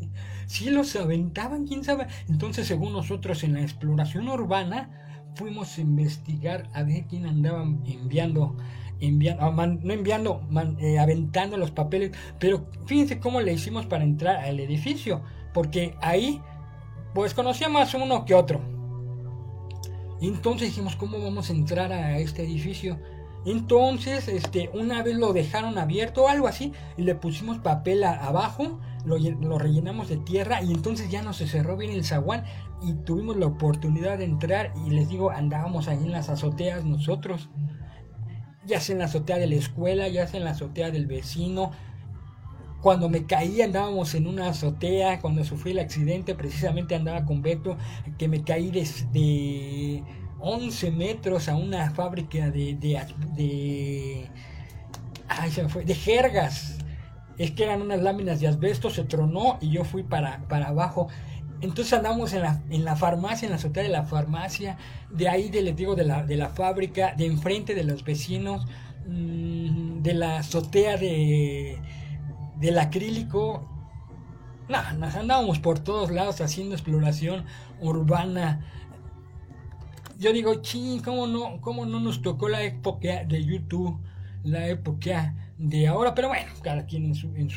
[0.51, 2.09] sí los aventaban, quién sabe.
[2.29, 4.91] Entonces, según nosotros en la exploración urbana,
[5.37, 8.57] fuimos a investigar a ver quién andaba enviando,
[8.99, 10.43] enviando, ah, no enviando,
[10.81, 12.11] eh, aventando los papeles.
[12.41, 15.23] Pero fíjense cómo le hicimos para entrar al edificio,
[15.55, 16.43] porque ahí,
[17.15, 18.61] pues conocíamos uno que otro.
[20.21, 22.99] Entonces dijimos, ¿cómo vamos a entrar a este edificio?
[23.47, 28.81] Entonces, este, una vez lo dejaron abierto o algo así, y le pusimos papel abajo,
[29.05, 32.45] lo, rellenamos de tierra, y entonces ya no se cerró bien el zaguán,
[32.83, 37.49] y tuvimos la oportunidad de entrar, y les digo, andábamos ahí en las azoteas nosotros,
[38.67, 41.71] ya sea en la azotea de la escuela, ya sea en la azotea del vecino.
[42.83, 47.77] Cuando me caí andábamos en una azotea, cuando sufrí el accidente precisamente andaba con Beto,
[48.17, 48.85] que me caí de
[50.41, 53.01] 11 metros a una fábrica de, de,
[53.35, 54.31] de,
[55.51, 56.79] se fue, de jergas.
[57.39, 61.09] Es que eran unas láminas de asbesto, se tronó y yo fui para, para abajo.
[61.63, 64.79] Entonces andamos en la, en la farmacia, en la azotea de la farmacia,
[65.11, 68.67] de ahí, de, les digo, de la, de la fábrica, de enfrente de los vecinos,
[69.07, 71.79] mm, de la azotea de,
[72.57, 73.69] del acrílico.
[74.69, 77.45] No, nos andábamos por todos lados haciendo exploración
[77.81, 78.65] urbana
[80.21, 83.99] yo digo, ching, ¿cómo no, ¿cómo no nos tocó la época de YouTube?
[84.45, 87.49] La época de ahora, pero bueno, cada quien en su, en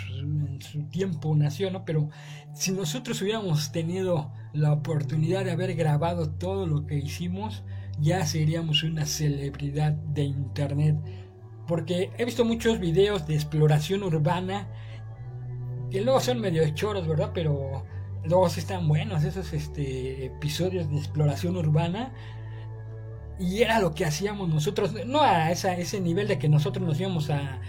[0.62, 1.84] su, tiempo nació, ¿no?
[1.84, 2.10] Pero
[2.54, 7.64] si nosotros hubiéramos tenido la oportunidad de haber grabado todo lo que hicimos,
[8.00, 10.96] ya seríamos una celebridad de internet.
[11.68, 14.70] Porque he visto muchos videos de exploración urbana
[15.92, 17.32] que luego son medio choros, ¿verdad?
[17.34, 17.86] Pero
[18.24, 22.14] luego sí están buenos esos este, episodios de exploración urbana
[23.40, 27.30] y era lo que hacíamos nosotros, no a ese nivel de que nosotros nos íbamos
[27.30, 27.62] a,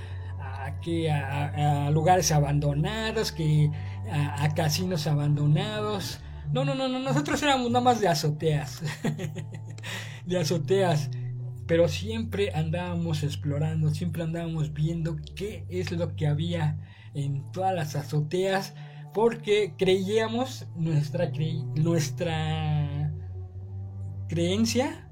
[1.11, 3.71] a, lugares abandonados, que
[4.11, 6.21] a, casinos abandonados.
[6.53, 8.83] No, no, no, no, nosotros éramos nada más de azoteas,
[10.27, 11.11] de azoteas,
[11.67, 16.79] pero siempre andábamos explorando, siempre andábamos viendo qué es lo que había
[17.15, 18.75] en todas las azoteas,
[19.15, 21.31] porque creíamos nuestra,
[21.77, 23.13] nuestra
[24.29, 25.09] creencia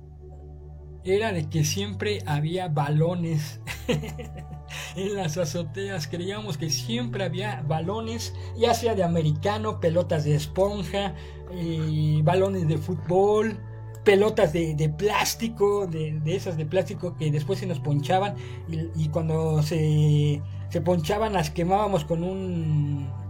[1.05, 3.61] era de que siempre había balones
[4.97, 6.07] en las azoteas.
[6.07, 11.15] Creíamos que siempre había balones, ya sea de americano, pelotas de esponja,
[11.53, 13.59] eh, balones de fútbol,
[14.05, 18.35] pelotas de, plástico, de, esas de plástico que después se nos ponchaban
[18.69, 23.22] y, y cuando se, se ponchaban las quemábamos con un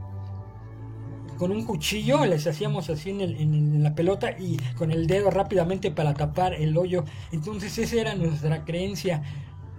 [1.43, 6.15] con un cuchillo, les hacíamos así en, la pelota y con el dedo rápidamente para
[6.15, 7.05] tapar el hoyo.
[7.33, 9.25] Entonces esa era nuestra creencia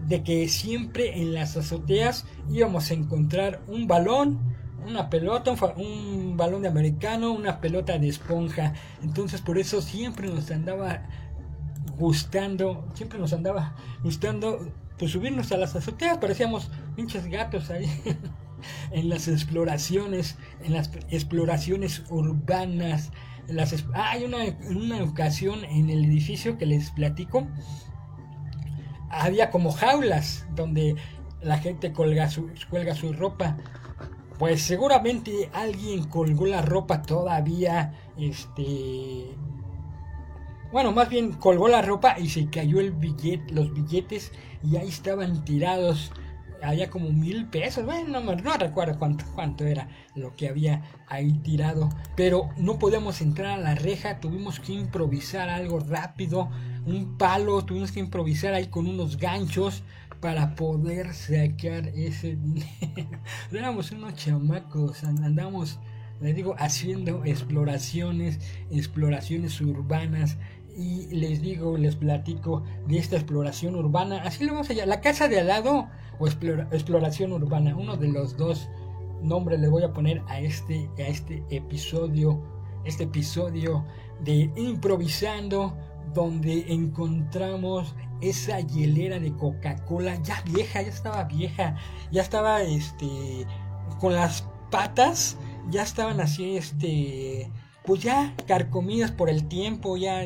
[0.05, 4.41] de que siempre en las azoteas íbamos a encontrar un balón,
[4.85, 8.73] una pelota, un, balón de americano, una pelota de esponja.
[9.01, 11.07] Entonces por eso siempre nos andaba
[11.97, 13.73] gustando, siempre nos andaba
[14.03, 17.87] gustando pues subirnos a las azoteas, parecíamos pinches gatos ahí.
[18.91, 23.11] en las exploraciones, en las exploraciones urbanas.
[23.47, 27.47] las, ah, hay una, una ocasión en el edificio que les platico,
[29.09, 30.95] había como jaulas donde
[31.41, 33.57] la gente colga su, cuelga su ropa.
[34.39, 39.35] Pues seguramente alguien colgó la ropa todavía, este,
[40.71, 44.31] bueno, más bien colgó la ropa y se cayó el billete, los billetes
[44.63, 46.11] y ahí estaban tirados
[46.63, 51.33] había como mil pesos, bueno, no, no recuerdo cuánto, cuánto era lo que había ahí
[51.43, 56.49] tirado, pero no podíamos entrar a la reja, tuvimos que improvisar algo rápido,
[56.85, 59.83] un palo, tuvimos que improvisar ahí con unos ganchos
[60.23, 62.67] para poder sacar ese dinero.
[63.51, 65.79] Éramos unos chamacos, andamos,
[66.21, 68.39] les digo, haciendo exploraciones,
[68.71, 70.37] exploraciones urbanas,
[70.75, 74.21] y les digo, les platico de esta exploración urbana.
[74.23, 74.85] Así lo vamos allá.
[74.85, 75.87] La casa de al lado
[76.19, 77.75] o exploración urbana.
[77.75, 78.69] Uno de los dos
[79.21, 82.41] nombres le voy a poner a este, a este episodio.
[82.85, 83.85] Este episodio
[84.23, 85.77] de improvisando
[86.13, 91.75] donde encontramos esa hielera de Coca-Cola ya vieja, ya estaba vieja,
[92.11, 93.07] ya estaba este
[93.99, 95.37] con las patas,
[95.69, 97.49] ya estaban así este
[97.85, 100.23] pues ya carcomidas por el tiempo, ya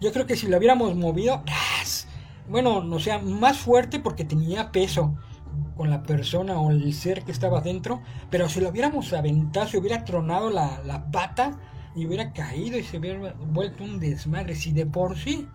[0.00, 1.42] yo creo que si lo hubiéramos movido,
[2.48, 5.14] bueno, no sea, más fuerte porque tenía peso
[5.76, 9.78] con la persona o el ser que estaba dentro, pero si lo hubiéramos aventado, se
[9.78, 11.58] hubiera tronado la, la pata
[11.94, 14.54] y hubiera caído y se hubiera vuelto un desmadre.
[14.54, 15.48] Si de por sí,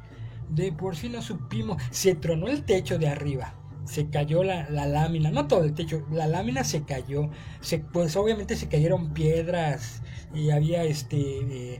[0.50, 3.54] de por sí no supimos, se tronó el techo de arriba,
[3.86, 7.30] se cayó la, la lámina, no todo el techo, la lámina se cayó,
[7.62, 10.02] se, pues obviamente se cayeron piedras
[10.34, 11.80] y había este, eh,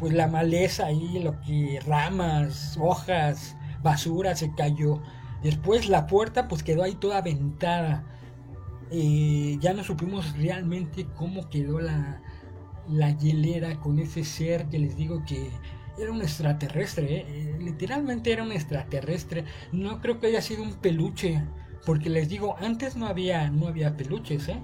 [0.00, 5.02] pues la maleza ahí, lo que ramas, hojas, basura se cayó.
[5.42, 8.02] Después la puerta pues quedó ahí toda ventada.
[8.90, 12.22] Eh, ya no supimos realmente cómo quedó la,
[12.88, 15.50] la hielera con ese ser que les digo que
[15.98, 17.26] era un extraterrestre, ¿eh?
[17.28, 19.44] Eh, literalmente era un extraterrestre.
[19.70, 21.44] No creo que haya sido un peluche,
[21.84, 24.62] porque les digo, antes no había, no había peluches, ¿eh?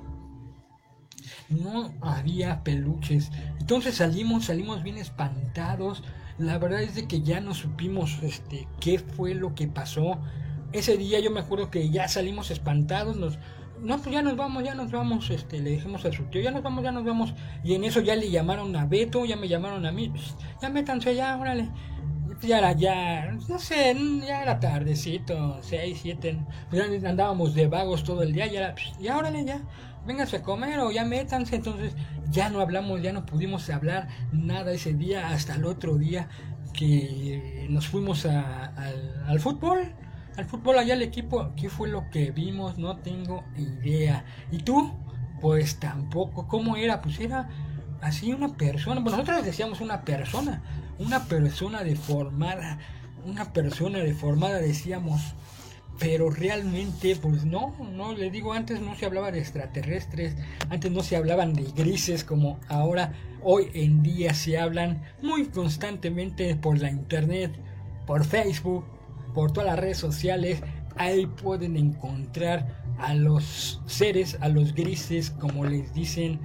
[1.49, 3.31] No había peluches.
[3.61, 6.03] Entonces salimos, salimos bien espantados.
[6.39, 10.19] La verdad es de que ya no supimos este, qué fue lo que pasó.
[10.73, 13.39] Ese día yo me acuerdo que ya salimos espantados, nos,
[13.81, 16.51] no, pues ya nos vamos, ya nos vamos, este, le dijimos a su tío, ya
[16.51, 17.35] nos vamos, ya nos vamos.
[17.65, 20.13] Y en eso ya le llamaron a Beto, ya me llamaron a mí,
[20.61, 21.71] ya métanse ya, órale.
[22.43, 26.39] ya era ya, no sé, ya era tardecito, seis, siete,
[26.73, 29.63] ya andábamos de vagos todo el día, ya era, ya órale, ya,
[30.07, 31.95] vénganse a comer o ya métanse, entonces
[32.31, 36.29] ya no hablamos, ya no pudimos hablar nada ese día hasta el otro día
[36.73, 39.93] que nos fuimos al, al fútbol,
[40.37, 42.79] al fútbol allá el equipo, ¿qué fue lo que vimos?
[42.79, 44.25] No tengo idea.
[44.53, 44.93] ¿Y tú?
[45.41, 47.01] Pues tampoco, ¿cómo era?
[47.01, 47.49] Pues era
[48.01, 50.63] así una persona, bueno, nosotros decíamos una persona,
[50.99, 52.79] una persona deformada,
[53.25, 55.35] una persona deformada decíamos,
[55.99, 60.37] pero realmente pues no, no, le digo, antes no se hablaba de extraterrestres,
[60.69, 66.55] antes no se hablaban de grises como ahora, hoy en día se hablan muy constantemente
[66.57, 67.53] por la internet,
[68.07, 68.85] por Facebook,
[69.35, 70.63] por todas las redes sociales,
[70.97, 76.41] ahí pueden encontrar a los seres, a los grises, como les dicen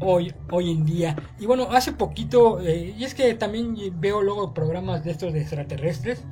[0.00, 1.16] hoy, hoy en día.
[1.38, 5.40] Y bueno, hace poquito, eh, y es que también veo luego programas de estos de
[5.40, 6.24] extraterrestres,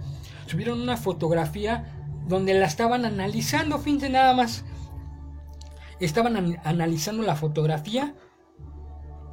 [0.47, 1.85] subieron una fotografía
[2.27, 4.65] donde la estaban analizando, fíjense nada más.
[6.01, 8.15] Estaban analizando la fotografía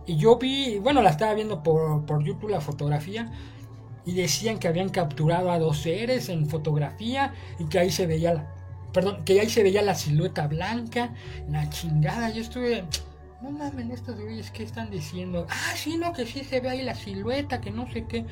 [0.06, 3.32] y yo vi, bueno, la estaba viendo por, por YouTube la fotografía
[4.06, 8.48] y decían que habían capturado a dos seres en fotografía y que ahí se veía
[8.92, 11.14] perdón, que ahí se veía la silueta blanca,
[11.50, 12.84] la chingada, yo estuve
[13.42, 15.48] no mames, estos güeyes, ¿qué están diciendo?
[15.50, 18.26] Ah, sí, no, que sí se ve ahí la silueta, que no sé qué.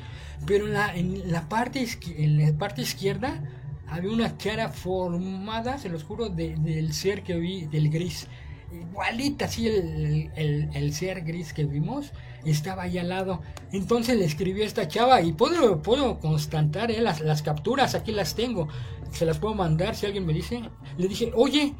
[0.46, 1.84] Pero en la, en la, parte,
[2.16, 3.42] en la parte izquierda
[3.88, 8.28] había una cara formada, se los juro, del ser que vi, del gris.
[8.72, 10.30] Igualita, así el,
[10.72, 12.12] el, ser gris que vimos
[12.44, 13.42] estaba ahí al lado.
[13.72, 18.12] Entonces le escribí a esta chava y puedo, puedo constatar eh, las, las capturas, aquí
[18.12, 18.68] las tengo.
[19.10, 20.62] Se las puedo mandar si alguien me dice.
[20.96, 21.74] Le dije, oye,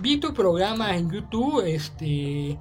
[0.00, 2.58] vi tu programa en YouTube, este,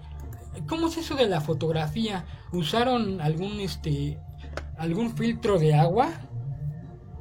[0.67, 2.25] ¿cómo es eso de la fotografía?
[2.51, 4.19] ¿Usaron algún, este,
[4.77, 6.09] algún filtro de agua?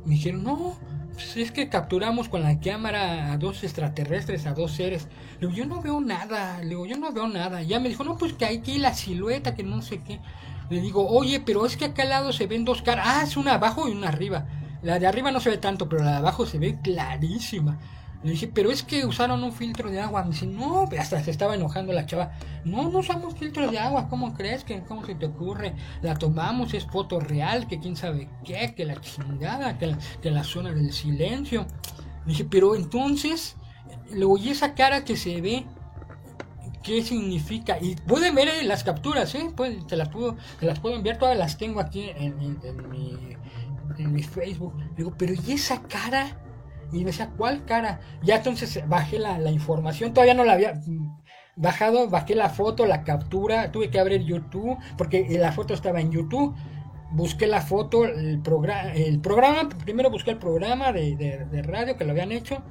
[0.05, 0.77] Me dijeron, no,
[1.13, 5.09] pues es que capturamos con la cámara a dos extraterrestres, a dos seres.
[5.39, 7.63] Le digo, yo no veo nada, le digo, yo no veo nada.
[7.63, 10.21] Ya me dijo, no, pues que hay aquí la silueta, que no sé qué.
[10.71, 13.07] Le digo, oye, pero es que acá al lado se ven dos caras.
[13.09, 14.47] Ah, es una abajo y una arriba.
[14.83, 17.79] La de arriba no se ve tanto, pero la de abajo se ve clarísima.
[18.23, 20.25] Le dije, pero es que usaron un filtro de agua.
[20.25, 22.33] Me dice, no, hasta se estaba enojando la chava.
[22.65, 24.09] No, no usamos filtro de agua.
[24.09, 25.75] ¿Cómo crees que, cómo se te ocurre?
[26.03, 30.31] La tomamos, es foto real, que quién sabe qué, que la chingada, que la, que
[30.31, 31.67] la zona del silencio.
[32.27, 33.57] Le dije, pero entonces,
[34.13, 35.65] luego y esa cara que se ve,
[36.83, 37.79] ¿qué significa?
[37.81, 39.51] Y pueden ver las capturas, ¿eh?
[39.57, 43.17] Pues, te, las puedo, te las puedo enviar, todas las tengo aquí en, en, mi,
[43.97, 44.75] en mi Facebook.
[44.95, 46.37] digo, pero ¿y esa cara?
[46.93, 48.01] Y decía, ¿cuál cara?
[48.23, 50.75] Ya entonces bajé la, la información, todavía no la había
[51.61, 56.11] bajado, bajé la foto, la captura, tuve que abrir YouTube, porque la foto estaba en
[56.11, 56.55] YouTube.
[57.13, 62.05] Busqué la foto, el, programa el programa, primero busqué el programa de, de, radio que
[62.05, 62.63] lo habían hecho.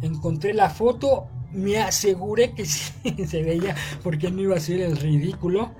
[0.00, 4.96] Encontré la foto, me aseguré que sí se veía, porque no iba a ser el
[4.96, 5.72] ridículo.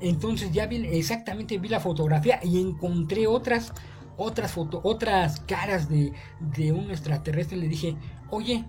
[0.00, 3.72] Entonces ya vi exactamente vi la fotografía y encontré otras
[4.18, 7.56] otras fotos, otras caras de, de un extraterrestre.
[7.56, 7.96] Le dije,
[8.30, 8.64] oye,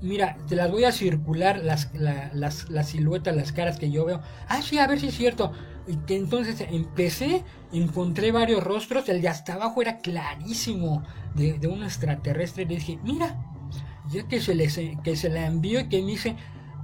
[0.00, 4.20] mira, te las voy a circular las, las, las siluetas, las caras que yo veo.
[4.48, 5.52] Ah, sí, a ver si es cierto.
[5.86, 11.02] Y que entonces empecé, encontré varios rostros, el de hasta abajo era clarísimo
[11.34, 12.66] de, de un extraterrestre.
[12.66, 13.36] Le dije, mira,
[14.10, 16.36] ya que se, les, que se la envió y que me dice,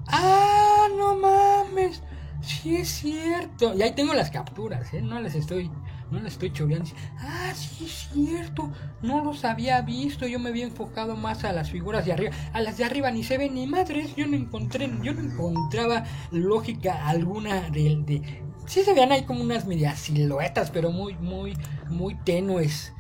[0.09, 2.03] ah, no mames,
[2.41, 3.75] sí es cierto.
[3.75, 5.03] Y ahí tengo las capturas, ¿eh?
[5.03, 5.71] no les estoy
[6.11, 6.91] no le estoy choreando.
[7.19, 8.71] Ah, sí es cierto.
[9.03, 10.27] No los había visto.
[10.27, 12.33] Yo me había enfocado más a las figuras de arriba.
[12.53, 14.15] A las de arriba ni se ven ni madres.
[14.17, 19.43] Yo no encontré, yo no encontraba lógica alguna de, de sí se veían ahí como
[19.43, 21.57] unas medias siluetas, pero muy, muy,
[21.89, 22.93] muy tenues.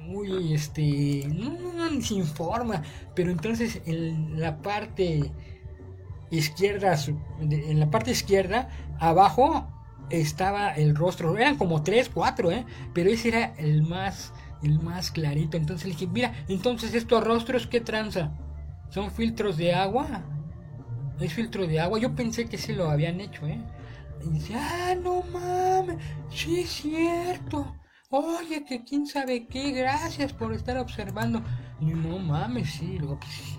[0.00, 2.82] Muy, este, no, no, no, sin forma.
[3.14, 5.32] Pero entonces en la parte
[6.30, 6.96] izquierda,
[7.40, 8.68] en la parte izquierda,
[8.98, 9.66] abajo
[10.10, 12.64] estaba el rostro, eran como tres, cuatro, ¿eh?
[12.94, 14.32] Pero ese era el más,
[14.62, 15.56] el más clarito.
[15.56, 18.32] Entonces le dije, mira, entonces estos rostros, ¿qué tranza?
[18.90, 20.24] ¿Son filtros de agua?
[21.20, 21.98] ¿Es filtro de agua?
[21.98, 23.60] Yo pensé que se lo habían hecho, ¿eh?
[24.24, 25.96] Y dice, ah, no mames,
[26.30, 27.76] sí es cierto.
[28.10, 31.42] Oye, que quién sabe qué, gracias por estar observando.
[31.80, 33.58] Y no mames, sí, luego, pues,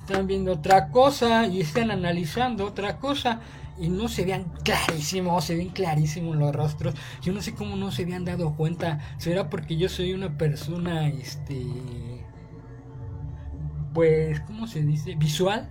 [0.00, 3.40] están viendo otra cosa y están analizando otra cosa
[3.78, 6.94] y no se vean clarísimos, se ven clarísimos los rostros.
[7.22, 9.00] Yo no sé cómo no se habían dado cuenta.
[9.18, 11.64] ¿Será porque yo soy una persona, este,
[13.94, 15.14] pues, ¿cómo se dice?
[15.16, 15.70] Visual.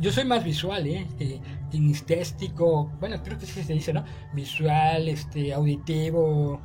[0.00, 1.06] Yo soy más visual, ¿eh?
[1.18, 2.86] Que kinestésico.
[3.00, 4.04] Bueno, creo que sí se dice, ¿no?
[4.32, 6.60] Visual, este, auditivo.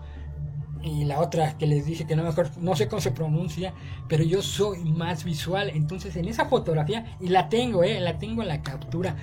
[0.84, 3.74] y la otra que les dije que no mejor no sé cómo se pronuncia,
[4.08, 8.44] pero yo soy más visual, entonces en esa fotografía y la tengo, eh, la tengo
[8.44, 9.16] en la captura.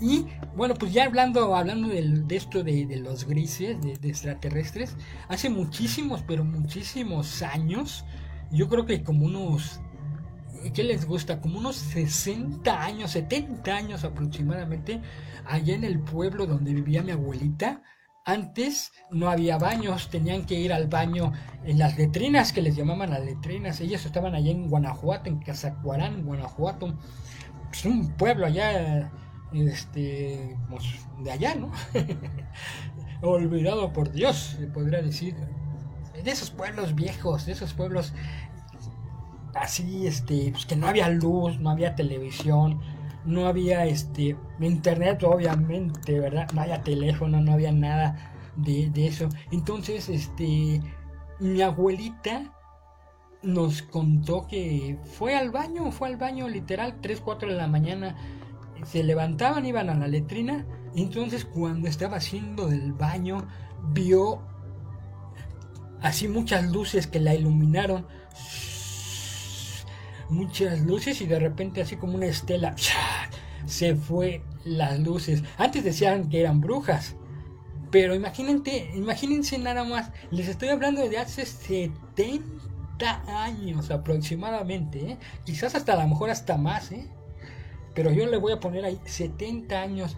[0.00, 4.96] Y bueno, pues ya hablando, hablando de, esto de, los grises, de, extraterrestres,
[5.28, 8.04] hace muchísimos, pero muchísimos años,
[8.50, 9.80] yo creo que como unos,
[10.74, 11.40] ¿qué les gusta?
[11.40, 15.00] Como unos 60 años, 70 años aproximadamente,
[15.46, 17.82] allá en el pueblo donde vivía mi abuelita,
[18.26, 21.32] antes no había baños, tenían que ir al baño
[21.64, 23.80] en las letrinas, que les llamaban las letrinas.
[23.80, 26.98] Ellos estaban allá en Guanajuato, en Cazacuarán, Guanajuato.
[27.72, 29.12] Es un pueblo allá,
[29.52, 30.84] este, pues,
[31.22, 31.70] de allá, ¿no?
[33.22, 35.34] Olvidado por Dios, se podría decir.
[36.22, 38.12] De esos pueblos viejos, de esos pueblos
[39.54, 42.80] así, este, pues que no había luz, no había televisión,
[43.26, 50.08] no había este internet obviamente verdad no había teléfono no había nada de, eso entonces
[50.08, 50.80] este
[51.40, 52.54] mi abuelita
[53.42, 58.16] nos contó que fue al baño fue al baño literal 3 4 de la mañana
[58.90, 63.46] se levantaban iban a la letrina entonces cuando estaba haciendo del baño
[63.92, 64.42] vio
[66.00, 68.06] así muchas luces que la iluminaron
[70.28, 72.74] muchas luces y de repente así como una estela
[73.66, 75.42] se fue las luces.
[75.58, 77.16] Antes decían que eran brujas.
[77.90, 82.42] Pero imagínense, imagínense nada más, les estoy hablando de hace 70
[83.44, 85.18] años aproximadamente, ¿eh?
[85.44, 87.06] quizás hasta a lo mejor hasta más, ¿eh?
[87.96, 90.16] Pero yo le voy a poner ahí 70 años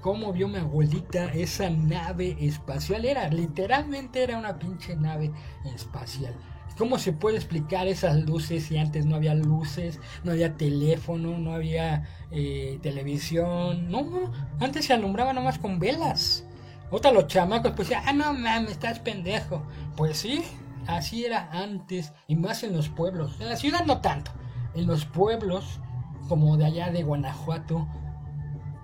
[0.00, 3.04] cómo vio mi abuelita esa nave espacial.
[3.04, 5.30] Era, literalmente era una pinche nave
[5.74, 6.34] espacial.
[6.78, 11.52] ¿Cómo se puede explicar esas luces si antes no había luces, no había teléfono, no
[11.52, 13.90] había eh, televisión?
[13.90, 16.46] No, antes se alumbraba nomás con velas.
[16.90, 19.62] Otra los chamacos pues ah, no mames, estás pendejo.
[19.96, 20.44] Pues sí,
[20.86, 23.38] así era antes, y más en los pueblos.
[23.38, 24.30] En la ciudad no tanto.
[24.74, 25.80] En los pueblos,
[26.28, 27.88] como de allá de Guanajuato,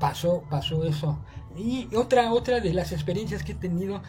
[0.01, 1.19] pasó, pasó eso.
[1.57, 4.03] Y otra, otra de las experiencias que he tenido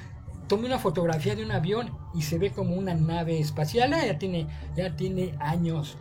[0.48, 3.94] tomé una fotografía de un avión y se ve como una nave espacial.
[3.94, 5.98] Ah, ya tiene, ya tiene años.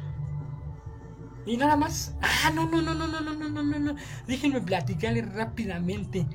[1.47, 2.15] Y nada más.
[2.23, 3.95] Ah, no, no, no, no, no, no, no, no, no, no.
[4.27, 6.27] Déjenme platicarle rápidamente.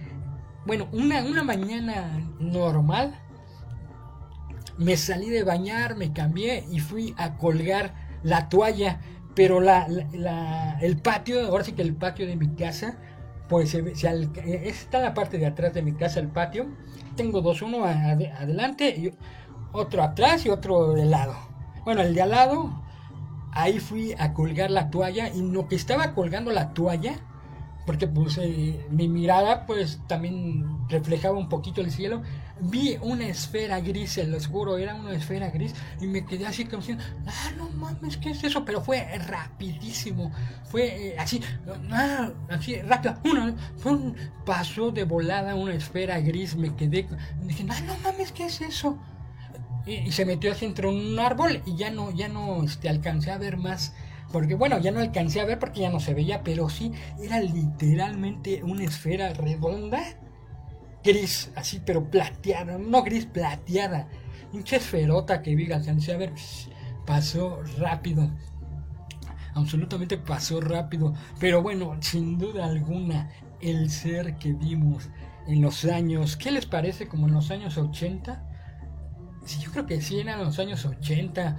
[0.66, 3.20] Bueno, una, una mañana normal.
[4.78, 7.93] Me salí de bañar, me cambié y fui a colgar
[8.24, 9.02] la toalla.
[9.40, 9.88] Pero la,
[10.82, 12.98] el patio, ahora sí que el patio de mi casa,
[13.48, 16.68] pues se, se, está la parte de atrás de mi casa, el patio
[17.16, 19.14] tengo dos, uno adelante y
[19.72, 21.38] otro atrás y otro de lado.
[21.86, 22.84] Bueno, el de al lado,
[23.54, 27.22] ahí fui a colgar la toalla y lo que estaba colgando la toalla,
[27.86, 32.24] porque pues eh, mi mirada pues también reflejaba un poquito el cielo,
[32.62, 36.66] vi una esfera gris, se los juro, era una esfera gris y me quedé así
[36.66, 38.66] como diciendo, ah, no mames, ¿qué es eso?
[38.66, 40.32] Pero fue rapidísimo,
[40.70, 41.41] fue eh, así,
[41.91, 43.55] ah, así rápido, uno,
[44.45, 47.07] pasó de volada una esfera gris, me quedé,
[47.43, 48.99] dije, ah, no mames, ¿qué es eso?
[49.86, 53.38] Y, se metió así entre un árbol y ya no, ya no, este, alcancé a
[53.38, 53.93] ver más.
[54.32, 57.39] Porque bueno, ya no alcancé a ver porque ya no se veía, pero sí era
[57.39, 60.03] literalmente una esfera redonda
[61.10, 64.07] gris, así, pero plateada, no gris, plateada.
[64.51, 66.34] Mucha esferota que vi, alcancé a ver,
[67.05, 68.30] pasó rápido.
[69.55, 71.14] Absolutamente pasó rápido.
[71.39, 73.30] Pero bueno, sin duda alguna,
[73.60, 75.10] el ser que vimos
[75.47, 77.07] en los años, ¿qué les parece?
[77.07, 78.45] Como en los años 80.
[79.45, 81.57] Sí, yo creo que sí, eran los años 80,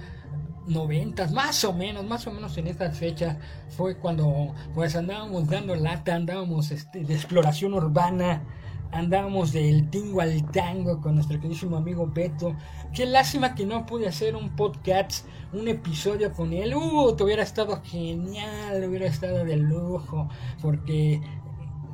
[0.67, 3.37] 90, más o menos, más o menos en estas fechas
[3.69, 8.43] fue cuando pues andábamos dando lata, andábamos este, de exploración urbana
[8.91, 12.55] andábamos del tingo al tango con nuestro queridísimo amigo Beto.
[12.93, 16.75] Qué lástima que no pude hacer un podcast, un episodio con él.
[16.75, 20.29] Uh, te hubiera estado genial, hubiera estado de lujo,
[20.61, 21.21] porque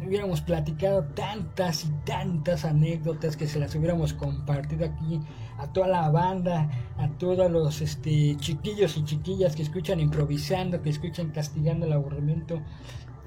[0.06, 5.20] hubiéramos platicado tantas y tantas anécdotas que se las hubiéramos compartido aquí
[5.58, 10.90] a toda la banda, a todos los este, chiquillos y chiquillas que escuchan improvisando, que
[10.90, 12.62] escuchan castigando el aburrimiento.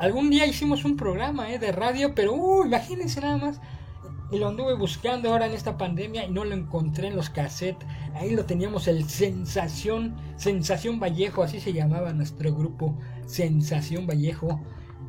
[0.01, 3.61] Algún día hicimos un programa eh, de radio, pero uh, imagínense nada más.
[4.33, 7.87] Y lo anduve buscando ahora en esta pandemia y no lo encontré en los cassettes.
[8.15, 12.97] Ahí lo teníamos, el Sensación, Sensación Vallejo, así se llamaba nuestro grupo,
[13.27, 14.63] Sensación Vallejo.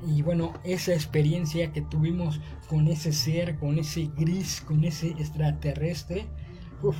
[0.05, 6.27] Y bueno, esa experiencia que tuvimos con ese ser, con ese gris, con ese extraterrestre.
[6.83, 6.97] Uf,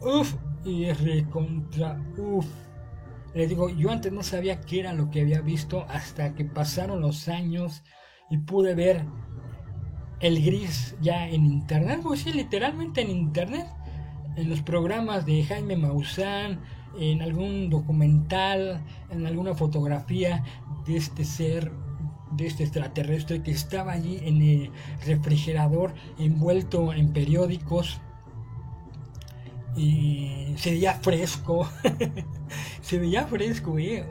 [0.00, 0.34] uf,
[0.64, 2.46] y recontra, uf.
[3.36, 7.02] Les digo, yo antes no sabía qué era lo que había visto hasta que pasaron
[7.02, 7.82] los años
[8.30, 9.04] y pude ver
[10.20, 13.66] el gris ya en internet, pues sí, literalmente en internet.
[14.36, 16.60] en los programas de Jaime Maussan,
[16.98, 20.42] en algún documental, en alguna fotografía
[20.86, 21.72] de este ser,
[22.32, 24.70] de este extraterrestre que estaba allí en el
[25.04, 28.00] refrigerador envuelto en periódicos.
[29.76, 31.68] Y se veía fresco,
[32.80, 34.06] se veía fresco, eh.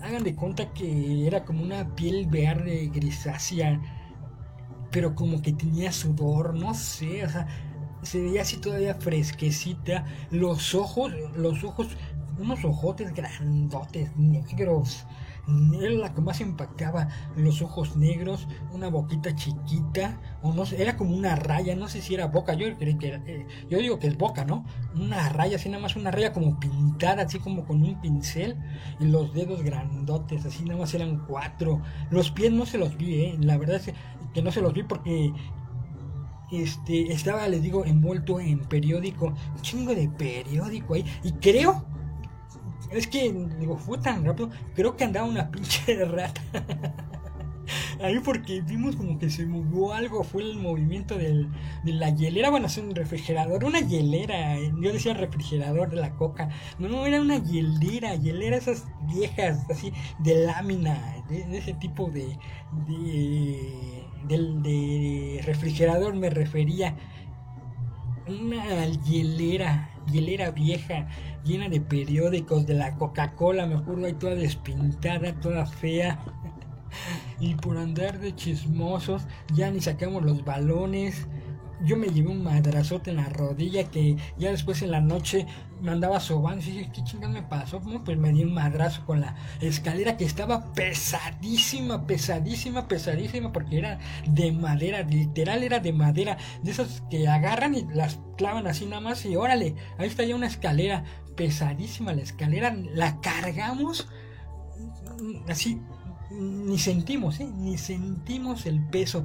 [0.00, 3.80] Hagan de cuenta que era como una piel verde grisácea,
[4.92, 7.48] pero como que tenía sudor, no sé, o sea,
[8.02, 11.88] se veía así todavía fresquecita, los ojos, los ojos,
[12.38, 15.04] unos ojotes grandotes, negros,
[15.74, 20.96] era la que más impactaba, los ojos negros, una boquita chiquita, o no sé, era
[20.96, 24.18] como una raya, no sé si era boca, yo que eh, yo digo que es
[24.18, 24.64] boca, ¿no?
[24.94, 28.56] Una raya, así nada más una raya como pintada, así como con un pincel,
[28.98, 31.80] y los dedos grandotes, así nada más eran cuatro,
[32.10, 33.36] los pies no se los vi, ¿eh?
[33.40, 33.92] la verdad es
[34.34, 35.32] que no se los vi porque
[36.50, 41.84] este, estaba, les digo, envuelto en periódico, un chingo de periódico ahí, y creo,
[42.90, 46.40] es que, digo, fue tan rápido, creo que andaba una pinche rata.
[48.00, 51.48] Ahí porque vimos como que se movió algo, fue el movimiento del,
[51.82, 56.48] de la hielera, bueno, es un refrigerador, una hielera, yo decía refrigerador de la coca,
[56.78, 62.38] no, no, era una hielera, hielera esas viejas, así, de lámina, de, ese tipo de,
[62.86, 63.96] de
[64.28, 66.94] de refrigerador me refería.
[68.26, 71.08] Una hielera, hielera vieja,
[71.44, 76.18] llena de periódicos de la Coca-Cola, me acuerdo ahí toda despintada, toda fea.
[77.40, 79.22] y por andar de chismosos,
[79.54, 81.26] ya ni sacamos los balones
[81.84, 85.46] yo me llevé un madrazote en la rodilla que ya después en la noche
[85.80, 87.80] me andaba sobando y dije, ¿qué chingada me pasó?
[87.80, 93.98] Pues me di un madrazo con la escalera que estaba pesadísima, pesadísima, pesadísima, porque era
[94.26, 99.00] de madera, literal era de madera, de esas que agarran y las clavan así nada
[99.00, 101.04] más y órale, ahí está ya una escalera,
[101.36, 104.08] pesadísima la escalera, la cargamos
[105.48, 105.80] así,
[106.30, 107.48] ni sentimos, ¿eh?
[107.54, 109.24] ni sentimos el peso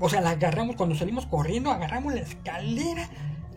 [0.00, 3.08] o sea, la agarramos cuando salimos corriendo, agarramos la escalera,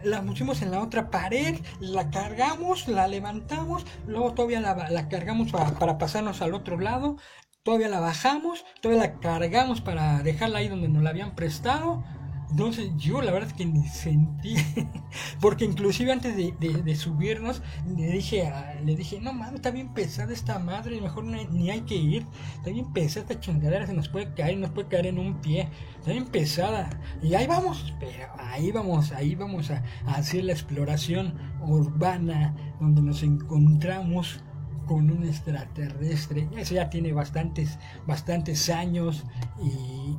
[0.04, 5.72] la pusimos en la otra pared, la cargamos, la levantamos, luego todavía la, cargamos para,
[5.72, 7.18] para, pasarnos al otro lado,
[7.64, 12.04] todavía la bajamos, todavía la cargamos para dejarla ahí donde nos la habían prestado
[12.52, 14.56] entonces yo la verdad es que ni sentí,
[15.40, 17.62] porque inclusive antes de, subirnos
[17.96, 18.52] le dije,
[18.84, 22.26] le dije, no mames, está bien pesada esta madre, mejor ni hay que ir,
[22.58, 25.70] está bien pesada esta chingadera, se nos puede caer, nos puede caer en un pie,
[25.98, 26.90] está bien pesada.
[27.24, 33.24] Y ahí vamos, pero ahí vamos, ahí vamos a, hacer la exploración urbana donde nos
[33.24, 34.44] encontramos
[34.88, 36.50] con un extraterrestre.
[36.58, 39.24] Eso ya tiene bastantes, bastantes años
[39.64, 40.18] y,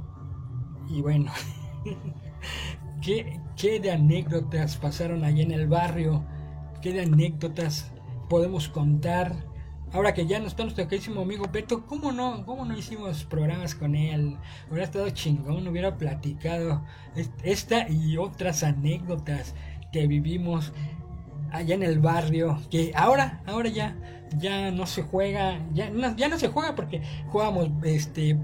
[0.97, 1.31] y bueno.
[3.03, 6.25] ¿Qué, ¿Qué de anécdotas pasaron allá en el barrio?
[6.81, 7.91] ¿Qué de anécdotas
[8.29, 9.35] podemos contar?
[9.93, 13.75] Ahora que ya no está nuestro queridísimo amigo Beto, ¿cómo no, ¿cómo no hicimos programas
[13.75, 14.39] con él?
[14.71, 16.83] Hubiera estado chingón, hubiera platicado
[17.43, 19.55] esta y otras anécdotas
[19.93, 20.73] que vivimos
[21.51, 23.95] allá en el barrio, que ahora, ahora ya,
[24.39, 28.39] ya no se juega, ya no, ya no se juega porque jugamos este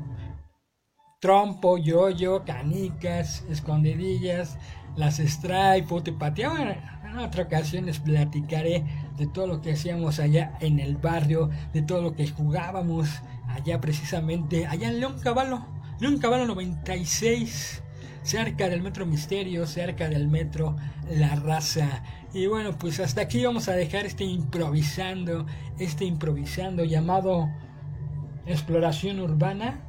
[1.21, 4.57] trompo, yoyo, canicas, escondidillas,
[4.97, 6.77] las strike, te pateaba.
[7.05, 8.85] En otra ocasión les platicaré
[9.17, 13.09] de todo lo que hacíamos allá en el barrio, de todo lo que jugábamos
[13.49, 15.67] allá precisamente, allá en León Caballo,
[15.99, 17.83] León Caballo 96,
[18.23, 20.77] cerca del Metro Misterio, cerca del Metro
[21.11, 22.05] La Raza.
[22.33, 25.47] Y bueno, pues hasta aquí vamos a dejar este improvisando,
[25.81, 27.49] este improvisando llamado
[28.47, 29.88] Exploración Urbana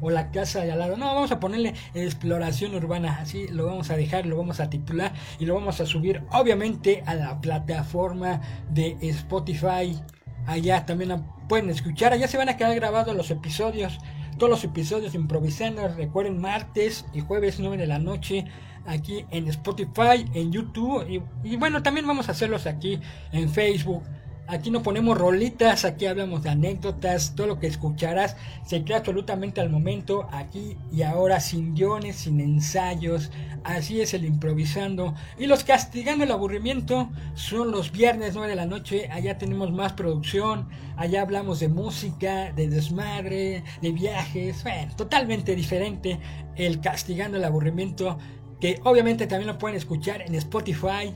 [0.00, 0.96] o la casa de al lado.
[0.96, 5.12] No, vamos a ponerle exploración urbana, así lo vamos a dejar, lo vamos a titular
[5.38, 8.40] y lo vamos a subir obviamente a la plataforma
[8.70, 10.00] de Spotify.
[10.46, 13.98] Allá también pueden escuchar, allá se van a quedar grabados los episodios,
[14.38, 18.44] todos los episodios improvisando, recuerden martes y jueves 9 de la noche
[18.86, 23.00] aquí en Spotify, en YouTube y, y bueno, también vamos a hacerlos aquí
[23.32, 24.04] en Facebook.
[24.48, 29.60] Aquí no ponemos rolitas, aquí hablamos de anécdotas, todo lo que escucharás se crea absolutamente
[29.60, 33.32] al momento, aquí y ahora, sin guiones, sin ensayos,
[33.64, 35.14] así es el improvisando.
[35.36, 39.94] Y los castigando el aburrimiento son los viernes 9 de la noche, allá tenemos más
[39.94, 46.20] producción, allá hablamos de música, de desmadre, de viajes, bueno, totalmente diferente
[46.54, 48.16] el castigando el aburrimiento,
[48.60, 51.12] que obviamente también lo pueden escuchar en Spotify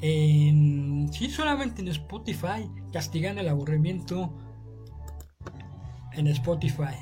[0.00, 4.32] en, sí, solamente en Spotify, castigando el aburrimiento
[6.12, 6.96] en Spotify.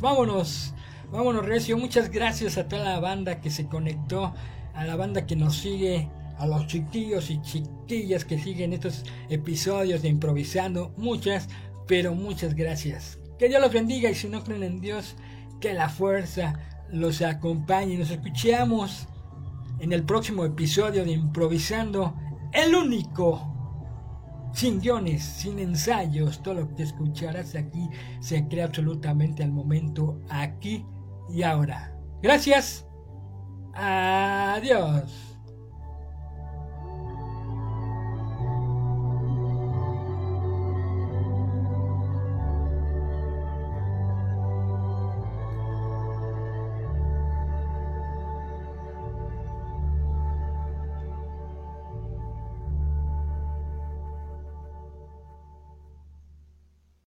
[0.00, 0.74] Vámonos,
[1.12, 4.34] vámonos Recio, muchas gracias a toda la banda que se conectó,
[4.74, 10.02] a la banda que nos sigue, a los chiquillos y chiquillas que siguen estos episodios
[10.02, 10.92] de improvisando.
[10.96, 11.48] Muchas,
[11.86, 13.18] pero muchas gracias.
[13.38, 15.16] Que Dios los bendiga y si no creen en Dios,
[15.60, 16.58] que la fuerza
[16.90, 17.96] los acompañe.
[17.96, 19.06] Nos escuchamos
[19.80, 22.14] en el próximo episodio de Improvisando,
[22.52, 23.50] el único
[24.52, 27.88] sin guiones, sin ensayos, todo lo que escucharás aquí
[28.20, 30.84] se crea absolutamente al momento, aquí
[31.28, 31.96] y ahora.
[32.22, 32.86] Gracias.
[33.74, 35.29] Adiós.